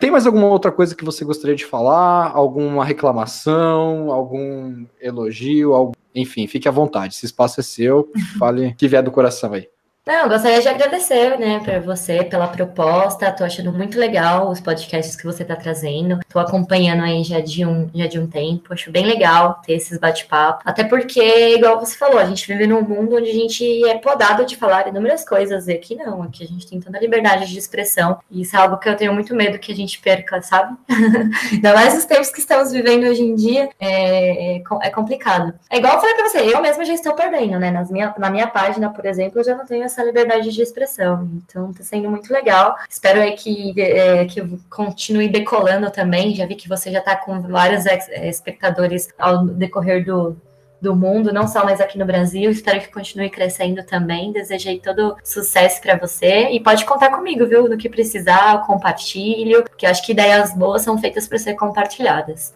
Tem 0.00 0.10
mais 0.10 0.26
alguma 0.26 0.48
outra 0.48 0.72
coisa 0.72 0.94
que 0.94 1.04
você 1.04 1.24
gostaria 1.24 1.56
de 1.56 1.64
falar? 1.64 2.30
Alguma 2.34 2.84
reclamação? 2.84 4.10
Algum 4.10 4.84
elogio? 5.00 5.72
Algum... 5.72 5.92
Enfim, 6.14 6.46
fique 6.46 6.68
à 6.68 6.70
vontade. 6.70 7.14
Esse 7.14 7.26
espaço 7.26 7.60
é 7.60 7.62
seu. 7.62 8.10
Fale 8.38 8.74
que 8.74 8.88
vier 8.88 9.02
do 9.02 9.10
coração 9.10 9.52
aí. 9.52 9.68
Não, 10.06 10.28
gostaria 10.28 10.60
de 10.60 10.68
agradecer, 10.68 11.38
né, 11.38 11.60
para 11.60 11.80
você 11.80 12.22
pela 12.24 12.46
proposta. 12.46 13.32
Tô 13.32 13.42
achando 13.42 13.72
muito 13.72 13.98
legal 13.98 14.50
os 14.50 14.60
podcasts 14.60 15.16
que 15.16 15.24
você 15.24 15.44
está 15.44 15.56
trazendo. 15.56 16.20
Tô 16.28 16.38
acompanhando 16.38 17.02
aí 17.02 17.24
já 17.24 17.40
de 17.40 17.64
um 17.64 17.88
já 17.94 18.06
de 18.06 18.20
um 18.20 18.26
tempo. 18.26 18.74
Acho 18.74 18.90
bem 18.90 19.06
legal 19.06 19.62
ter 19.64 19.72
esses 19.72 19.96
bate-papos. 19.96 20.62
Até 20.66 20.84
porque, 20.84 21.54
igual 21.54 21.80
você 21.80 21.96
falou, 21.96 22.18
a 22.18 22.26
gente 22.26 22.46
vive 22.46 22.66
num 22.66 22.82
mundo 22.82 23.16
onde 23.16 23.30
a 23.30 23.32
gente 23.32 23.64
é 23.86 23.96
podado 23.96 24.44
de 24.44 24.56
falar 24.56 24.86
inúmeras 24.86 25.26
coisas. 25.26 25.68
E 25.68 25.72
aqui 25.72 25.94
não, 25.94 26.22
aqui 26.22 26.44
a 26.44 26.46
gente 26.46 26.66
tem 26.66 26.78
tanta 26.78 26.98
liberdade 26.98 27.46
de 27.46 27.58
expressão. 27.58 28.18
E 28.30 28.42
isso 28.42 28.54
é 28.54 28.58
algo 28.58 28.76
que 28.76 28.90
eu 28.90 28.96
tenho 28.96 29.14
muito 29.14 29.34
medo 29.34 29.58
que 29.58 29.72
a 29.72 29.76
gente 29.76 29.98
perca, 30.00 30.42
sabe? 30.42 30.76
Ainda 31.50 31.72
mais 31.72 31.94
nos 31.94 32.04
tempos 32.04 32.28
que 32.28 32.40
estamos 32.40 32.72
vivendo 32.72 33.04
hoje 33.04 33.22
em 33.22 33.34
dia, 33.34 33.70
é, 33.80 34.56
é, 34.58 34.62
é 34.82 34.90
complicado. 34.90 35.54
É 35.70 35.78
igual 35.78 35.94
eu 35.94 36.00
falei 36.00 36.14
para 36.14 36.28
você, 36.28 36.40
eu 36.40 36.60
mesma 36.60 36.84
já 36.84 36.92
estou 36.92 37.14
perdendo, 37.14 37.58
né? 37.58 37.70
Nas 37.70 37.90
minha, 37.90 38.14
na 38.18 38.28
minha 38.28 38.46
página, 38.46 38.90
por 38.90 39.06
exemplo, 39.06 39.40
eu 39.40 39.44
já 39.44 39.54
não 39.54 39.64
tenho 39.64 39.93
essa 39.94 40.04
liberdade 40.04 40.50
de 40.50 40.60
expressão. 40.60 41.28
Então 41.44 41.70
está 41.70 41.84
sendo 41.84 42.10
muito 42.10 42.32
legal. 42.32 42.76
Espero 42.88 43.20
aí 43.20 43.32
que, 43.32 43.80
é, 43.80 44.24
que 44.26 44.42
continue 44.68 45.28
decolando 45.28 45.90
também. 45.90 46.34
Já 46.34 46.46
vi 46.46 46.56
que 46.56 46.68
você 46.68 46.90
já 46.90 46.98
está 46.98 47.16
com 47.16 47.40
vários 47.42 47.86
é, 47.86 48.28
espectadores 48.28 49.08
ao 49.18 49.46
decorrer 49.46 50.04
do, 50.04 50.36
do 50.80 50.94
mundo, 50.94 51.32
não 51.32 51.46
só 51.46 51.64
mais 51.64 51.80
aqui 51.80 51.96
no 51.96 52.04
Brasil. 52.04 52.50
Espero 52.50 52.80
que 52.80 52.92
continue 52.92 53.30
crescendo 53.30 53.82
também. 53.84 54.32
Desejei 54.32 54.80
todo 54.80 55.16
sucesso 55.24 55.80
para 55.80 55.96
você 55.96 56.50
e 56.50 56.60
pode 56.60 56.84
contar 56.84 57.10
comigo, 57.10 57.46
viu? 57.46 57.68
No 57.68 57.78
que 57.78 57.88
precisar, 57.88 58.54
eu 58.54 58.60
compartilho, 58.60 59.62
porque 59.62 59.86
eu 59.86 59.90
acho 59.90 60.04
que 60.04 60.12
ideias 60.12 60.52
boas 60.54 60.82
são 60.82 60.98
feitas 60.98 61.26
para 61.26 61.38
ser 61.38 61.54
compartilhadas. 61.54 62.52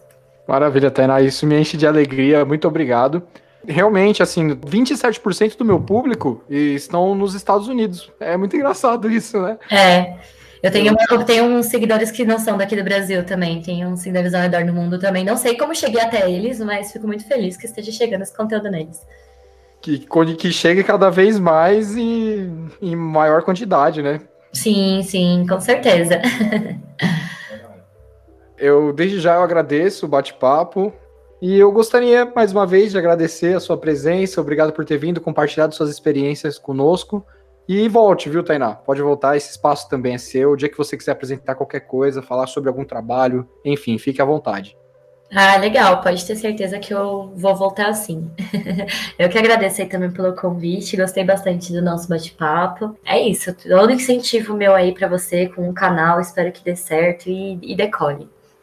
Maravilha, 0.47 0.91
Tainá. 0.91 1.21
Isso 1.21 1.45
me 1.45 1.59
enche 1.59 1.77
de 1.77 1.87
alegria. 1.87 2.43
Muito 2.43 2.67
obrigado. 2.67 3.23
Realmente, 3.67 4.23
assim, 4.23 4.55
27% 4.55 5.57
do 5.57 5.65
meu 5.65 5.79
público 5.79 6.43
estão 6.49 7.13
nos 7.13 7.33
Estados 7.35 7.67
Unidos. 7.67 8.11
É 8.19 8.37
muito 8.37 8.55
engraçado 8.55 9.09
isso, 9.11 9.41
né? 9.41 9.57
É. 9.69 10.17
Eu 10.61 10.71
tenho, 10.71 10.93
eu 11.09 11.23
tenho 11.23 11.45
uns 11.45 11.67
seguidores 11.67 12.11
que 12.11 12.25
não 12.25 12.37
são 12.37 12.57
daqui 12.57 12.75
do 12.75 12.83
Brasil 12.83 13.23
também. 13.25 13.61
Tenho 13.61 13.87
uns 13.87 14.01
seguidores 14.01 14.33
ao 14.33 14.41
redor 14.41 14.65
do 14.65 14.73
mundo 14.73 14.99
também. 14.99 15.23
Não 15.23 15.37
sei 15.37 15.55
como 15.55 15.73
cheguei 15.73 16.01
até 16.01 16.29
eles, 16.29 16.59
mas 16.59 16.91
fico 16.91 17.07
muito 17.07 17.25
feliz 17.25 17.55
que 17.55 17.65
esteja 17.65 17.91
chegando 17.91 18.23
esse 18.23 18.35
conteúdo 18.35 18.69
neles. 18.69 18.99
Que, 19.81 20.05
que 20.37 20.51
chegue 20.51 20.83
cada 20.83 21.09
vez 21.09 21.39
mais 21.39 21.95
e 21.95 22.51
em 22.81 22.95
maior 22.95 23.43
quantidade, 23.43 24.01
né? 24.01 24.19
Sim, 24.51 25.01
sim, 25.03 25.45
com 25.47 25.61
certeza. 25.61 26.21
eu, 28.57 28.91
desde 28.91 29.21
já, 29.21 29.35
eu 29.35 29.43
agradeço 29.43 30.05
o 30.05 30.09
bate-papo. 30.09 30.93
E 31.41 31.57
eu 31.57 31.71
gostaria, 31.71 32.25
mais 32.35 32.51
uma 32.51 32.65
vez, 32.65 32.91
de 32.91 32.97
agradecer 32.97 33.55
a 33.55 33.59
sua 33.59 33.77
presença. 33.77 34.41
Obrigado 34.41 34.73
por 34.73 34.83
ter 34.83 34.97
vindo, 34.97 35.21
compartilhado 35.21 35.73
suas 35.73 35.89
experiências 35.89 36.59
conosco. 36.59 37.25
E 37.67 37.87
volte, 37.87 38.29
viu, 38.29 38.43
Tainá? 38.43 38.73
Pode 38.73 39.01
voltar, 39.01 39.37
esse 39.37 39.51
espaço 39.51 39.87
também 39.87 40.15
é 40.15 40.17
seu. 40.17 40.51
O 40.51 40.57
dia 40.57 40.67
que 40.67 40.77
você 40.77 40.97
quiser 40.97 41.11
apresentar 41.11 41.55
qualquer 41.55 41.81
coisa, 41.81 42.21
falar 42.21 42.47
sobre 42.47 42.67
algum 42.67 42.83
trabalho, 42.83 43.47
enfim, 43.63 43.97
fique 43.97 44.21
à 44.21 44.25
vontade. 44.25 44.75
Ah, 45.31 45.57
legal, 45.57 46.01
pode 46.01 46.25
ter 46.25 46.35
certeza 46.35 46.79
que 46.79 46.91
eu 46.91 47.31
vou 47.35 47.55
voltar 47.55 47.93
sim. 47.93 48.29
eu 49.19 49.29
que 49.29 49.37
agradeço 49.37 49.79
aí 49.79 49.87
também 49.87 50.09
pelo 50.09 50.33
convite, 50.35 50.97
gostei 50.97 51.23
bastante 51.23 51.71
do 51.71 51.81
nosso 51.81 52.09
bate-papo. 52.09 52.97
É 53.05 53.19
isso, 53.21 53.53
todo 53.53 53.91
incentivo 53.91 54.55
meu 54.55 54.73
aí 54.73 54.91
para 54.91 55.07
você 55.07 55.47
com 55.47 55.69
o 55.69 55.73
canal, 55.73 56.19
espero 56.19 56.51
que 56.51 56.63
dê 56.63 56.75
certo 56.75 57.29
e, 57.29 57.59
e 57.61 57.75
decole. 57.75 58.27